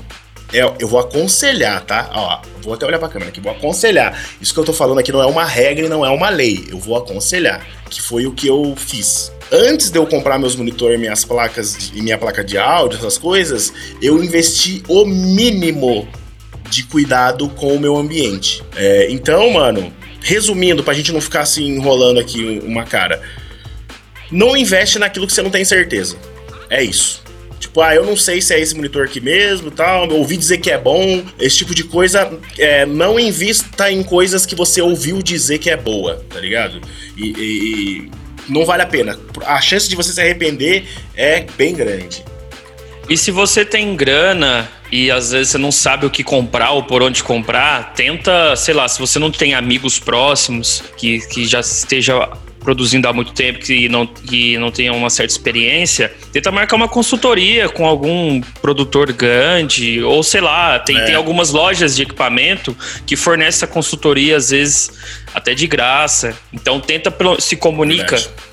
[0.51, 2.09] É, eu vou aconselhar, tá?
[2.13, 4.19] Ó, vou até olhar pra câmera aqui, vou aconselhar.
[4.41, 6.65] Isso que eu tô falando aqui não é uma regra e não é uma lei.
[6.69, 9.31] Eu vou aconselhar, que foi o que eu fiz.
[9.51, 13.71] Antes de eu comprar meus monitores, minhas placas e minha placa de áudio, essas coisas,
[14.01, 16.07] eu investi o mínimo
[16.69, 18.63] de cuidado com o meu ambiente.
[18.75, 23.21] É, então, mano, resumindo, pra gente não ficar assim enrolando aqui uma cara
[24.31, 26.17] não investe naquilo que você não tem certeza.
[26.69, 27.23] É isso.
[27.59, 30.09] Tipo, ah, eu não sei se é esse monitor aqui mesmo tal.
[30.09, 31.23] Ouvi dizer que é bom.
[31.39, 32.31] Esse tipo de coisa.
[32.57, 36.79] É, não invista em coisas que você ouviu dizer que é boa, tá ligado?
[37.17, 38.11] E, e, e
[38.47, 39.19] não vale a pena.
[39.45, 42.23] A chance de você se arrepender é bem grande.
[43.09, 46.83] E se você tem grana e às vezes você não sabe o que comprar ou
[46.83, 51.59] por onde comprar, tenta, sei lá, se você não tem amigos próximos que, que já
[51.59, 56.75] esteja produzindo há muito tempo que não, que não tenha uma certa experiência, tenta marcar
[56.75, 61.05] uma consultoria com algum produtor grande, ou sei lá, tem, é.
[61.05, 64.91] tem algumas lojas de equipamento que fornecem essa consultoria, às vezes
[65.33, 66.37] até de graça.
[66.53, 68.15] Então tenta se comunica.
[68.15, 68.49] Verdade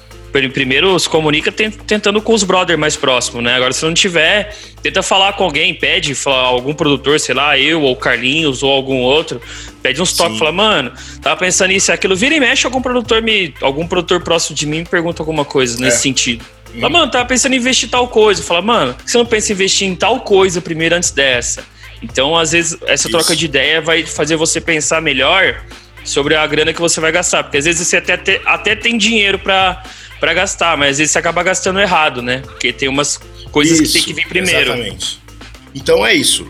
[0.52, 3.54] primeiro se comunica tentando com os brothers mais próximos, né?
[3.54, 7.80] Agora, se não tiver, tenta falar com alguém, pede, fala, algum produtor, sei lá, eu
[7.80, 9.40] ou Carlinhos ou algum outro,
[9.86, 13.22] pede uns toques, fala, mano, tava pensando nisso e aquilo, vira e mexe, algum produtor
[13.22, 16.00] me, algum produtor próximo de mim me pergunta alguma coisa nesse é.
[16.00, 16.44] sentido.
[16.80, 18.42] Fala, mano, tava pensando em investir tal coisa.
[18.42, 21.64] Fala, mano, por que você não pensa em investir em tal coisa primeiro antes dessa?
[22.02, 23.10] Então, às vezes, essa Isso.
[23.10, 25.64] troca de ideia vai fazer você pensar melhor
[26.04, 27.44] sobre a grana que você vai gastar.
[27.44, 29.82] Porque às vezes você até, até tem dinheiro para
[30.18, 32.38] para gastar, mas às vezes você acaba gastando errado, né?
[32.38, 33.20] Porque tem umas
[33.52, 34.72] coisas isso, que tem que vir primeiro.
[34.72, 35.20] Exatamente.
[35.74, 36.46] Então é isso.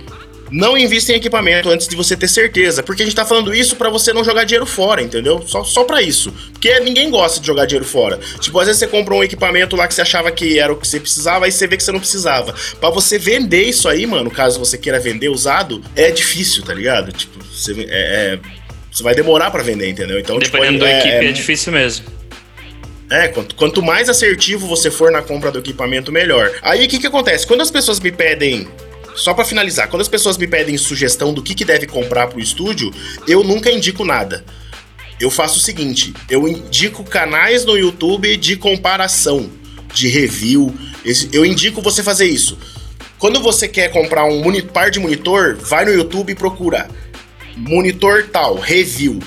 [0.51, 2.83] Não invista em equipamento antes de você ter certeza.
[2.83, 5.43] Porque a gente tá falando isso para você não jogar dinheiro fora, entendeu?
[5.47, 6.33] Só, só para isso.
[6.53, 8.19] Porque ninguém gosta de jogar dinheiro fora.
[8.41, 10.87] Tipo, às vezes você compra um equipamento lá que você achava que era o que
[10.87, 12.55] você precisava, aí você vê que você não precisava.
[12.81, 17.13] Para você vender isso aí, mano, caso você queira vender usado, é difícil, tá ligado?
[17.13, 18.39] Tipo, você, é, é,
[18.91, 20.19] você vai demorar para vender, entendeu?
[20.19, 22.07] Então, Dependendo tipo, da é, equipe, é, é difícil mesmo.
[23.11, 26.51] é, quanto, quanto mais assertivo você for na compra do equipamento, melhor.
[26.63, 27.47] Aí o que, que acontece?
[27.47, 28.69] Quando as pessoas me pedem.
[29.17, 32.39] Só pra finalizar, quando as pessoas me pedem sugestão do que, que deve comprar pro
[32.39, 32.93] estúdio,
[33.27, 34.45] eu nunca indico nada.
[35.19, 39.51] Eu faço o seguinte: eu indico canais no YouTube de comparação,
[39.93, 40.73] de review.
[41.33, 42.59] Eu indico você fazer isso.
[43.19, 44.43] Quando você quer comprar um
[44.73, 46.89] par de monitor, vai no YouTube e procura
[47.57, 49.19] monitor tal, review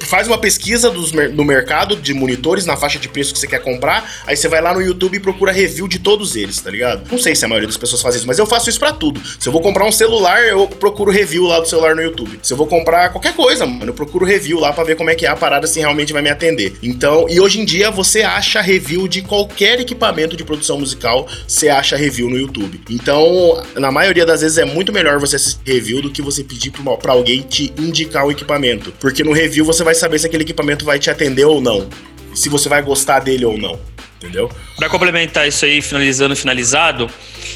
[0.00, 3.60] faz uma pesquisa dos no mercado de monitores na faixa de preço que você quer
[3.60, 7.10] comprar, aí você vai lá no YouTube e procura review de todos eles, tá ligado?
[7.10, 9.20] Não sei se a maioria das pessoas faz isso, mas eu faço isso pra tudo.
[9.38, 12.38] Se eu vou comprar um celular, eu procuro review lá do celular no YouTube.
[12.42, 15.14] Se eu vou comprar qualquer coisa, mano, eu procuro review lá pra ver como é
[15.14, 16.76] que é a parada se realmente vai me atender.
[16.82, 21.68] Então, e hoje em dia você acha review de qualquer equipamento de produção musical, você
[21.68, 22.80] acha review no YouTube.
[22.90, 26.72] Então, na maioria das vezes é muito melhor você assistir review do que você pedir
[27.00, 30.84] pra alguém te indicar o equipamento, porque no review você vai saber se aquele equipamento
[30.84, 31.88] vai te atender ou não,
[32.34, 33.78] se você vai gostar dele ou não,
[34.18, 34.50] entendeu?
[34.78, 37.10] Pra complementar isso aí, finalizando, finalizado,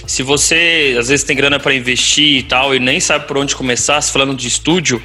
[0.06, 3.54] se você às vezes tem grana pra investir e tal e nem sabe por onde
[3.56, 5.02] começar, se falando de estúdio,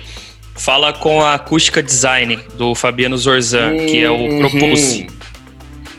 [0.55, 4.39] fala com a Acústica Design do Fabiano Zorzan, que é o Uhum.
[4.39, 5.07] Propulse.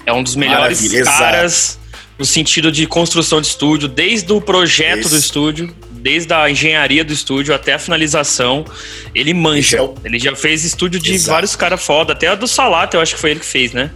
[0.06, 1.18] É um dos melhores Maravilha, exato.
[1.18, 1.78] caras
[2.18, 5.74] no sentido de construção de estúdio, desde o projeto Esse- do estúdio,
[6.06, 8.64] desde a engenharia do estúdio até a finalização.
[9.12, 9.78] Ele manja.
[9.78, 11.32] É Ele já fez estúdio de Exato.
[11.32, 13.90] vários caras foda, até a do Salato, eu acho que foi ele que fez, né?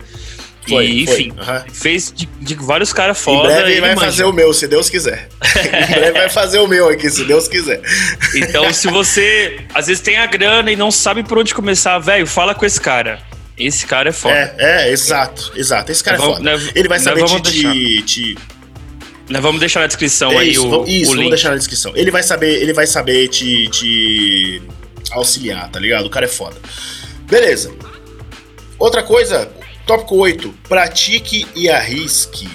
[0.69, 1.65] Foi, e, foi, enfim, aham.
[1.73, 3.49] fez de, de vários caras Em foda.
[3.49, 4.07] breve ele vai manja.
[4.07, 5.29] fazer o meu, se Deus quiser.
[5.57, 7.81] em breve vai fazer o meu aqui, se Deus quiser.
[8.35, 12.27] Então, se você às vezes tem a grana e não sabe por onde começar, velho,
[12.27, 13.21] fala com esse cara.
[13.57, 14.35] Esse cara é foda.
[14.35, 14.55] É,
[14.89, 15.91] é, exato, exato.
[15.93, 16.53] Esse cara é vamos- foda.
[16.75, 18.39] Ele vai saber te, te, te-
[19.31, 21.93] Nós vamos deixar na descrição É aí isso, o, isso, o vamos deixar na descrição.
[21.95, 24.61] Ele vai saber, ele vai saber te, te
[25.13, 26.07] auxiliar, tá ligado?
[26.07, 26.57] O cara é foda.
[27.29, 27.73] Beleza.
[28.77, 29.51] Outra coisa,
[29.87, 30.53] tópico 8.
[30.69, 32.49] Pratique e arrisque.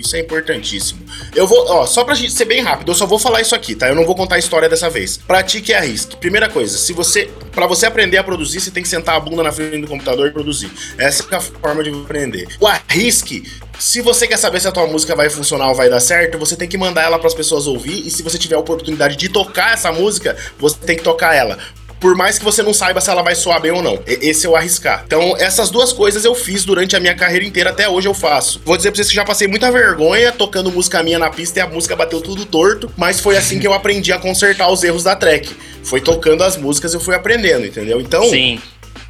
[0.00, 1.00] Isso é importantíssimo.
[1.34, 3.74] Eu vou, ó, só pra gente ser bem rápido, eu só vou falar isso aqui,
[3.74, 3.88] tá?
[3.88, 5.16] Eu não vou contar a história dessa vez.
[5.16, 6.16] Pratique e arrisque.
[6.16, 9.42] Primeira coisa, se você, para você aprender a produzir, você tem que sentar a bunda
[9.42, 10.70] na frente do computador e produzir.
[10.98, 12.48] Essa é a forma de aprender.
[12.58, 13.44] O arrisque,
[13.78, 16.56] se você quer saber se a tua música vai funcionar ou vai dar certo, você
[16.56, 19.28] tem que mandar ela para as pessoas ouvir e se você tiver a oportunidade de
[19.28, 21.58] tocar essa música, você tem que tocar ela
[22.00, 24.02] por mais que você não saiba se ela vai soar bem ou não.
[24.06, 25.02] Esse é o arriscar.
[25.06, 28.60] Então, essas duas coisas eu fiz durante a minha carreira inteira, até hoje eu faço.
[28.64, 31.62] Vou dizer pra vocês que já passei muita vergonha tocando música minha na pista e
[31.62, 35.04] a música bateu tudo torto, mas foi assim que eu aprendi a consertar os erros
[35.04, 35.54] da track.
[35.84, 38.00] Foi tocando as músicas eu fui aprendendo, entendeu?
[38.00, 38.58] Então, Sim,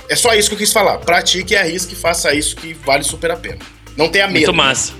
[0.08, 0.98] é só isso que eu quis falar.
[0.98, 3.58] Pratique e arrisque, faça isso que vale super a pena.
[3.96, 4.38] Não tenha medo.
[4.38, 4.92] muito massa.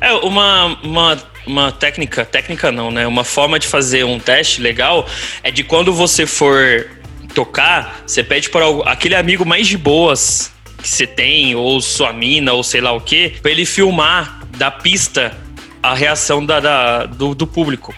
[0.00, 3.06] É, uma, uma, uma técnica, técnica não, né?
[3.06, 5.06] Uma forma de fazer um teste legal
[5.42, 6.86] é de quando você for
[7.34, 10.52] tocar, você pede para aquele amigo mais de boas
[10.82, 14.70] que você tem, ou sua mina, ou sei lá o quê, pra ele filmar da
[14.70, 15.36] pista
[15.82, 17.94] a reação da, da- do, do público.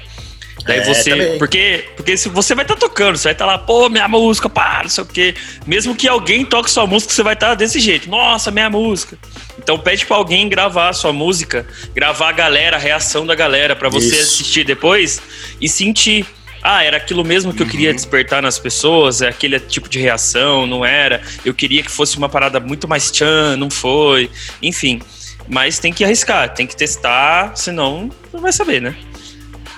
[0.66, 1.10] Daí É, você.
[1.10, 1.38] também.
[1.38, 4.80] Porque, porque se você vai estar tocando, você vai estar lá, pô, minha música, pá,
[4.82, 5.34] não sei o quê.
[5.66, 8.10] Mesmo que alguém toque sua música, você vai estar desse jeito.
[8.10, 9.18] Nossa, minha música.
[9.58, 13.74] Então pede pra alguém gravar a sua música, gravar a galera, a reação da galera,
[13.74, 14.20] pra você Isso.
[14.34, 15.20] assistir depois
[15.60, 16.26] e sentir.
[16.62, 17.70] Ah, era aquilo mesmo que eu Uhum.
[17.70, 21.22] queria despertar nas pessoas, é aquele tipo de reação, não era.
[21.44, 24.30] Eu queria que fosse uma parada muito mais tchan, não foi.
[24.62, 25.00] Enfim.
[25.48, 28.94] Mas tem que arriscar, tem que testar, senão não vai saber, né?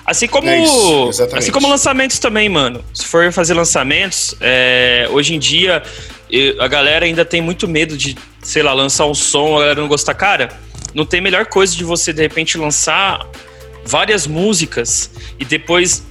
[0.05, 2.83] Assim como, É isso, assim como lançamentos também, mano.
[2.93, 5.81] Se for fazer lançamentos, é, hoje em dia
[6.29, 9.79] eu- a galera ainda tem muito medo de, sei lá, lançar um som, a galera
[9.81, 10.13] não gostar.
[10.13, 10.49] Cara,
[10.93, 13.25] não tem melhor coisa de você de repente lançar
[13.85, 15.09] várias músicas
[15.39, 16.03] e depois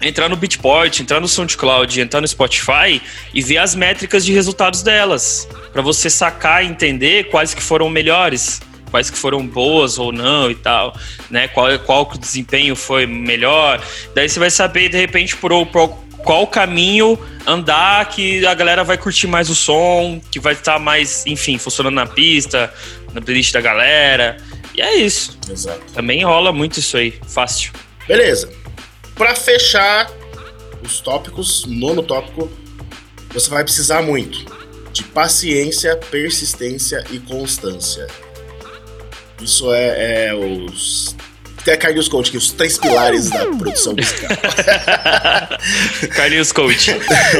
[0.00, 3.00] entrar no Beatport, entrar no SoundCloud, entrar no Spotify
[3.34, 7.88] e ver as métricas de resultados delas, Pra você sacar e entender quais que foram
[7.88, 10.96] melhores, quais que foram boas ou não e tal,
[11.30, 11.46] né?
[11.46, 13.80] Qual qual que o desempenho foi melhor.
[14.14, 18.98] Daí você vai saber de repente por, por qual caminho andar que a galera vai
[18.98, 22.72] curtir mais o som, que vai estar mais, enfim, funcionando na pista,
[23.14, 24.36] na playlist da galera.
[24.74, 25.38] E é isso.
[25.50, 25.80] Exato.
[25.92, 27.72] Também rola muito isso aí, fácil.
[28.06, 28.59] Beleza.
[29.20, 30.10] Pra fechar
[30.82, 32.50] os tópicos, nono tópico,
[33.34, 34.46] você vai precisar muito
[34.94, 38.06] de paciência, persistência e constância.
[39.42, 41.14] Isso é, é os
[41.66, 44.30] é Carlinhos Coach, aqui, os três pilares da produção musical.
[46.16, 46.90] Carlinhos Coach.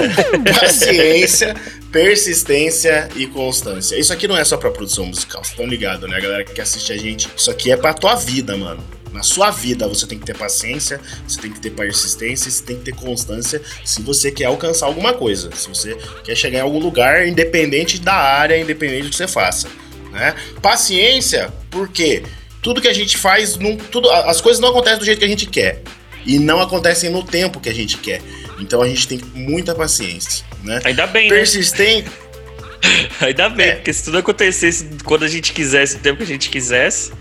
[0.61, 1.57] Paciência,
[1.91, 3.99] persistência e constância.
[3.99, 6.19] Isso aqui não é só pra produção musical, vocês estão ligados, né?
[6.19, 7.27] A galera que assiste a gente.
[7.35, 9.00] Isso aqui é pra tua vida, mano.
[9.13, 12.77] Na sua vida você tem que ter paciência, você tem que ter persistência, você tem
[12.77, 15.51] que ter constância se você quer alcançar alguma coisa.
[15.55, 19.69] Se você quer chegar em algum lugar, independente da área, independente do que você faça.
[20.13, 20.35] Né?
[20.63, 22.23] Paciência, porque
[22.63, 25.29] tudo que a gente faz, não, tudo, as coisas não acontecem do jeito que a
[25.29, 25.83] gente quer.
[26.25, 28.21] E não acontecem no tempo que a gente quer.
[28.59, 30.45] Então a gente tem muita paciência.
[30.63, 30.81] Né?
[30.85, 32.09] Ainda bem, Persistente.
[32.09, 33.09] né?
[33.21, 33.75] Ainda bem, É.
[33.77, 37.13] porque se tudo acontecesse quando a gente quisesse, no tempo que a gente quisesse,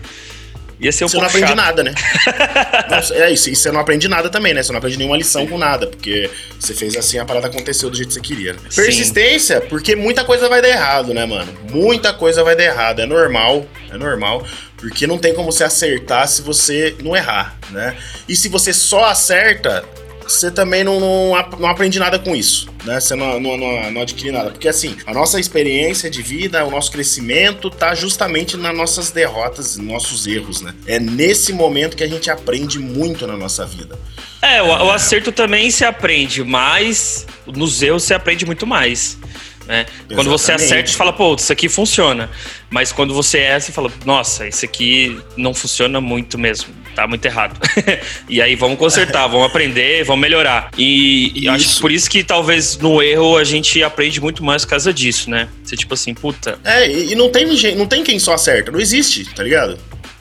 [0.80, 1.56] ia ser um você não pouco aprende chato.
[1.56, 1.94] nada, né?
[2.90, 4.62] Não, é isso, e você não aprende nada também, né?
[4.62, 6.28] Você não aprende nenhuma lição com nada, porque
[6.58, 8.52] você fez assim, a parada aconteceu do jeito que você queria.
[8.54, 8.58] né?
[8.74, 11.52] Persistência, porque muita coisa vai dar errado, né, mano?
[11.70, 14.44] Muita coisa vai dar errado, é normal, é normal,
[14.76, 17.96] porque não tem como você acertar se você não errar, né?
[18.28, 19.84] E se você só acerta,
[20.30, 23.00] você também não, não, não aprende nada com isso, né?
[23.00, 24.50] Você não, não, não, não adquire nada.
[24.50, 29.76] Porque assim, a nossa experiência de vida, o nosso crescimento tá justamente nas nossas derrotas,
[29.76, 30.74] nos nossos erros, né?
[30.86, 33.98] É nesse momento que a gente aprende muito na nossa vida.
[34.40, 39.18] É, o, o acerto também se aprende, mas nos erros você aprende muito mais.
[39.66, 39.86] Né?
[40.14, 42.28] Quando você acerta, você fala, pô, isso aqui funciona.
[42.70, 46.79] Mas quando você erra, você fala, nossa, isso aqui não funciona muito mesmo.
[46.94, 47.58] Tá muito errado.
[48.28, 50.70] e aí vamos consertar, vamos aprender, vamos melhorar.
[50.76, 54.42] E, e eu acho que por isso que talvez no erro a gente aprende muito
[54.44, 55.48] mais por causa disso, né?
[55.64, 59.24] Você tipo assim, puta, É, e, não tem não tem quem só acerta, não existe,
[59.34, 59.78] tá ligado?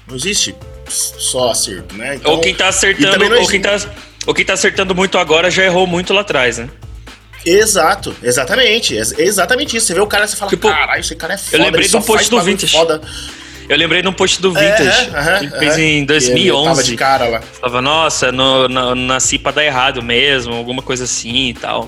[0.07, 0.55] Não existe
[0.87, 2.15] só acerto, né?
[2.15, 3.77] Então, ou quem tá acertando, ou quem tá,
[4.25, 6.69] ou quem tá acertando muito agora já errou muito lá atrás, né?
[7.45, 8.95] Exato, exatamente.
[8.95, 9.87] ex- exatamente isso.
[9.87, 11.63] Você vê o cara e você fala, Tipo, caralho, esse cara é foda.
[11.63, 12.73] lembrei ele só do post do Vintage.
[12.75, 13.01] Foda.
[13.69, 16.19] Eu lembrei num post do É, Vintage, aham, que ele fez em Que ele Tava
[16.19, 16.83] 2011.
[16.83, 17.41] de cara lá.
[17.41, 21.87] Falava, nossa, no, na- nasci pra dar errado mesmo, alguma coisa assim e tal.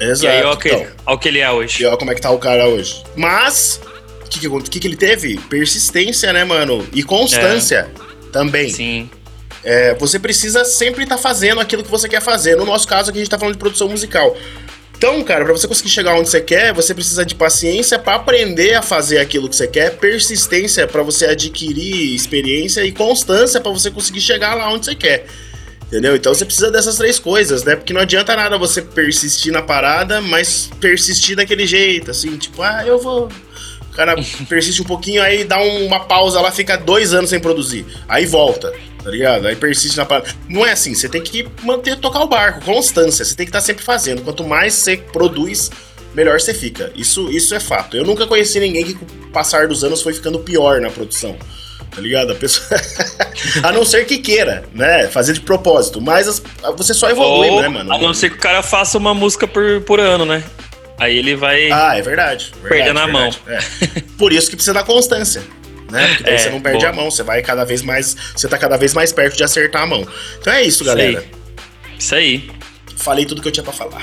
[0.00, 0.24] Exato.
[0.24, 1.18] e aí, olha o que, então.
[1.18, 1.82] que ele é hoje.
[1.82, 3.04] E olha como é que tá o cara hoje.
[3.14, 3.80] Mas,
[4.24, 5.38] o que, que, que, ele teve?
[5.48, 6.84] Persistência, né, mano?
[6.92, 7.88] E constância
[8.32, 8.70] também.
[8.70, 9.08] Sim.
[9.62, 12.56] É, você precisa sempre estar fazendo aquilo que você quer fazer.
[12.56, 14.34] No nosso caso, aqui a gente tá falando de produção musical.
[15.00, 18.74] Então, cara, pra você conseguir chegar onde você quer, você precisa de paciência pra aprender
[18.74, 23.90] a fazer aquilo que você quer, persistência pra você adquirir experiência e constância pra você
[23.90, 25.24] conseguir chegar lá onde você quer.
[25.86, 26.14] Entendeu?
[26.14, 27.76] Então você precisa dessas três coisas, né?
[27.76, 32.84] Porque não adianta nada você persistir na parada, mas persistir daquele jeito, assim, tipo, ah,
[32.86, 33.30] eu vou.
[33.90, 34.14] O cara
[34.50, 37.86] persiste um pouquinho, aí dá um- uma pausa lá, fica dois anos sem produzir.
[38.06, 38.70] Aí volta,
[39.02, 39.46] tá ligado?
[39.46, 40.28] Aí persiste na parada.
[40.48, 43.60] Não é assim, você tem que manter, tocar o barco, constância, você tem que estar
[43.60, 44.22] sempre fazendo.
[44.22, 45.70] Quanto mais você produz,
[46.14, 46.92] melhor você fica.
[46.94, 47.96] Isso, isso é fato.
[47.96, 51.36] Eu nunca conheci ninguém que, com o passar dos anos, foi ficando pior na produção.
[51.90, 52.32] Tá ligado?
[52.32, 52.68] A pessoa.
[53.64, 55.08] a não ser que queira, né?
[55.08, 56.00] Fazer de propósito.
[56.00, 56.42] Mas as-
[56.76, 57.92] você só evolui, Ou, né, mano?
[57.92, 60.44] a não ser que o cara faça uma música por, por ano, né?
[60.98, 61.68] Aí ele vai.
[61.72, 62.52] Ah, é verdade.
[62.62, 63.30] verdade Perdendo a mão.
[63.44, 63.66] verdade.
[63.96, 64.00] É.
[64.18, 65.42] Por isso que precisa da constância.
[65.90, 66.06] Né?
[66.08, 66.90] Porque daí É, você não perde boa.
[66.90, 68.16] a mão, você vai cada vez mais.
[68.36, 70.06] Você tá cada vez mais perto de acertar a mão.
[70.38, 70.96] Então é isso, Isso aí.
[71.12, 71.24] galera.
[71.98, 72.50] Isso aí.
[72.96, 74.02] Falei tudo que eu tinha pra falar.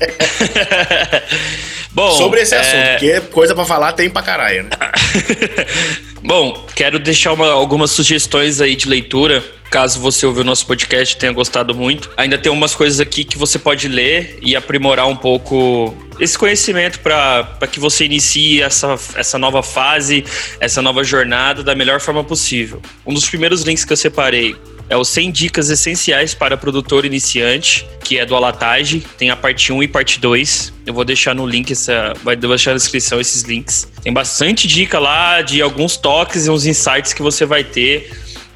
[1.92, 4.70] Bom, Sobre esse é, assunto, porque coisa pra falar tem pra caralho, né?
[6.22, 9.42] Bom, quero deixar uma- algumas sugestões aí de leitura.
[9.70, 12.10] Caso você ouviu o nosso podcast e tenha gostado muito.
[12.16, 17.00] Ainda tem umas coisas aqui que você pode ler e aprimorar um pouco esse conhecimento
[17.00, 20.24] para que você inicie essa, essa nova fase,
[20.60, 22.82] essa nova jornada da melhor forma possível.
[23.06, 24.54] Um dos primeiros links que eu separei
[24.90, 29.00] é o 100 dicas essenciais para produtor iniciante, que é do Alatage.
[29.16, 30.72] Tem a parte 1 e parte 2.
[30.84, 33.88] Eu vou deixar no link essa, vai deixar na descrição esses links.
[34.02, 38.10] Tem bastante dica lá de alguns toques e uns insights que você vai ter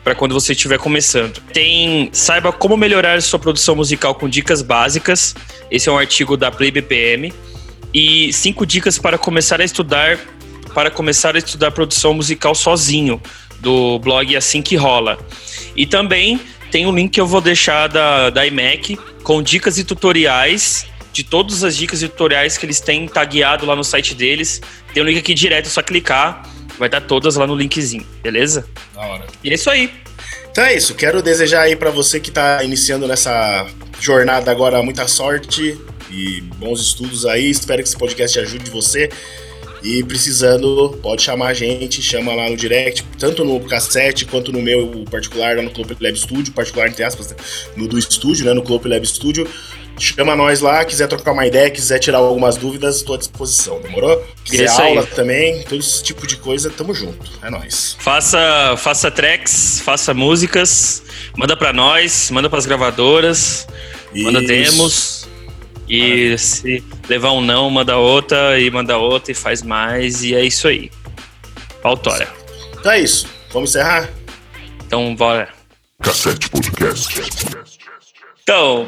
[0.04, 1.40] para quando você estiver começando.
[1.52, 5.34] Tem saiba como melhorar sua produção musical com dicas básicas.
[5.70, 7.32] Esse é um artigo da Play BPM
[7.92, 10.18] e cinco dicas para começar a estudar
[10.74, 13.22] para começar a estudar produção musical sozinho
[13.60, 15.18] do blog Assim que Rola.
[15.74, 16.38] E também
[16.70, 21.22] tem um link que eu vou deixar da, da iMac com dicas e tutoriais de
[21.22, 24.60] todas as dicas e tutoriais que eles têm tagueado lá no site deles.
[24.92, 26.42] Tem um link aqui direto, é só clicar,
[26.78, 28.66] vai estar todas lá no linkzinho, beleza?
[28.94, 29.26] Da hora.
[29.42, 29.90] E é isso aí.
[30.50, 33.66] Então é isso, quero desejar aí pra você que tá iniciando nessa
[33.98, 35.76] jornada agora muita sorte
[36.10, 37.50] e bons estudos aí.
[37.50, 39.10] Espero que esse podcast ajude você.
[39.84, 44.62] E precisando, pode chamar a gente, chama lá no direct, tanto no cassete quanto no
[44.62, 47.36] meu particular, lá no Clube Lab Studio, particular entre aspas, né?
[47.76, 48.54] no do estúdio, né?
[48.54, 49.46] No Clube Lab Studio.
[49.98, 54.26] Chama nós lá, quiser trocar uma ideia, quiser tirar algumas dúvidas, estou à disposição, demorou?
[54.44, 55.06] Quiser Isso aula aí.
[55.08, 57.30] também, todo esse tipo de coisa, tamo junto.
[57.42, 57.94] É nóis.
[58.00, 61.02] Faça, faça tracks, faça músicas,
[61.36, 63.68] manda pra nós, manda pras gravadoras,
[64.14, 64.48] manda Isso.
[64.48, 65.23] demos.
[65.88, 70.44] E se levar um não, manda outra, e manda outra, e faz mais, e é
[70.44, 70.90] isso aí.
[71.82, 72.28] Pautora.
[72.78, 73.26] Então é isso.
[73.52, 74.10] Vamos encerrar?
[74.86, 75.48] Então, bora.
[76.02, 77.08] Cassete Podcast.
[78.42, 78.86] Então,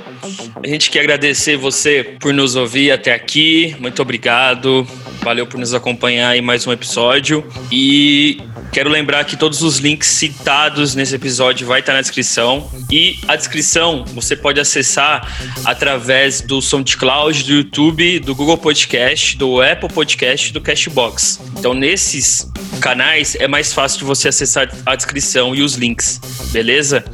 [0.63, 3.75] a gente quer agradecer você por nos ouvir até aqui.
[3.81, 4.87] Muito obrigado.
[5.27, 7.45] Valeu por nos acompanhar em mais um episódio.
[7.73, 8.41] E
[8.73, 12.71] quero lembrar que todos os links citados nesse episódio vai estar na descrição.
[12.89, 15.29] E a descrição você pode acessar
[15.65, 21.41] através do SoundCloud, do YouTube, do Google Podcast, do Apple Podcast do Cashbox.
[21.59, 22.49] Então, nesses
[22.81, 26.21] canais é mais fácil de você acessar a descrição e os links,
[26.53, 27.05] beleza?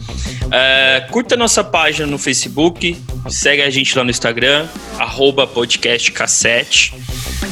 [0.50, 2.94] É, curta nossa página no Facebook,
[3.30, 6.92] segue a gente lá no Instagram, arroba podcastcassete.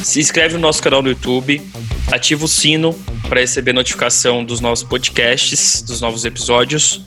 [0.03, 1.61] Se inscreve no nosso canal no YouTube,
[2.11, 2.93] ativa o sino
[3.29, 7.01] para receber notificação dos novos podcasts, dos novos episódios.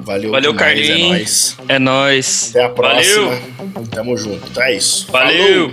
[0.01, 1.09] Valeu, Valeu, É Carlinhos.
[1.09, 1.57] nóis.
[1.69, 2.49] É nóis.
[2.49, 3.27] Até a próxima.
[3.29, 3.87] Valeu.
[3.91, 4.45] Tamo junto.
[4.51, 5.07] Então é isso.
[5.09, 5.71] Valeu.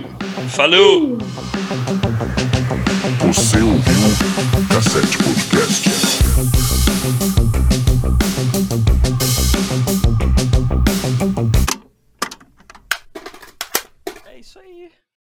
[0.49, 1.17] Falou.
[1.17, 2.06] Falou.
[4.69, 6.06] Cassete Podcast.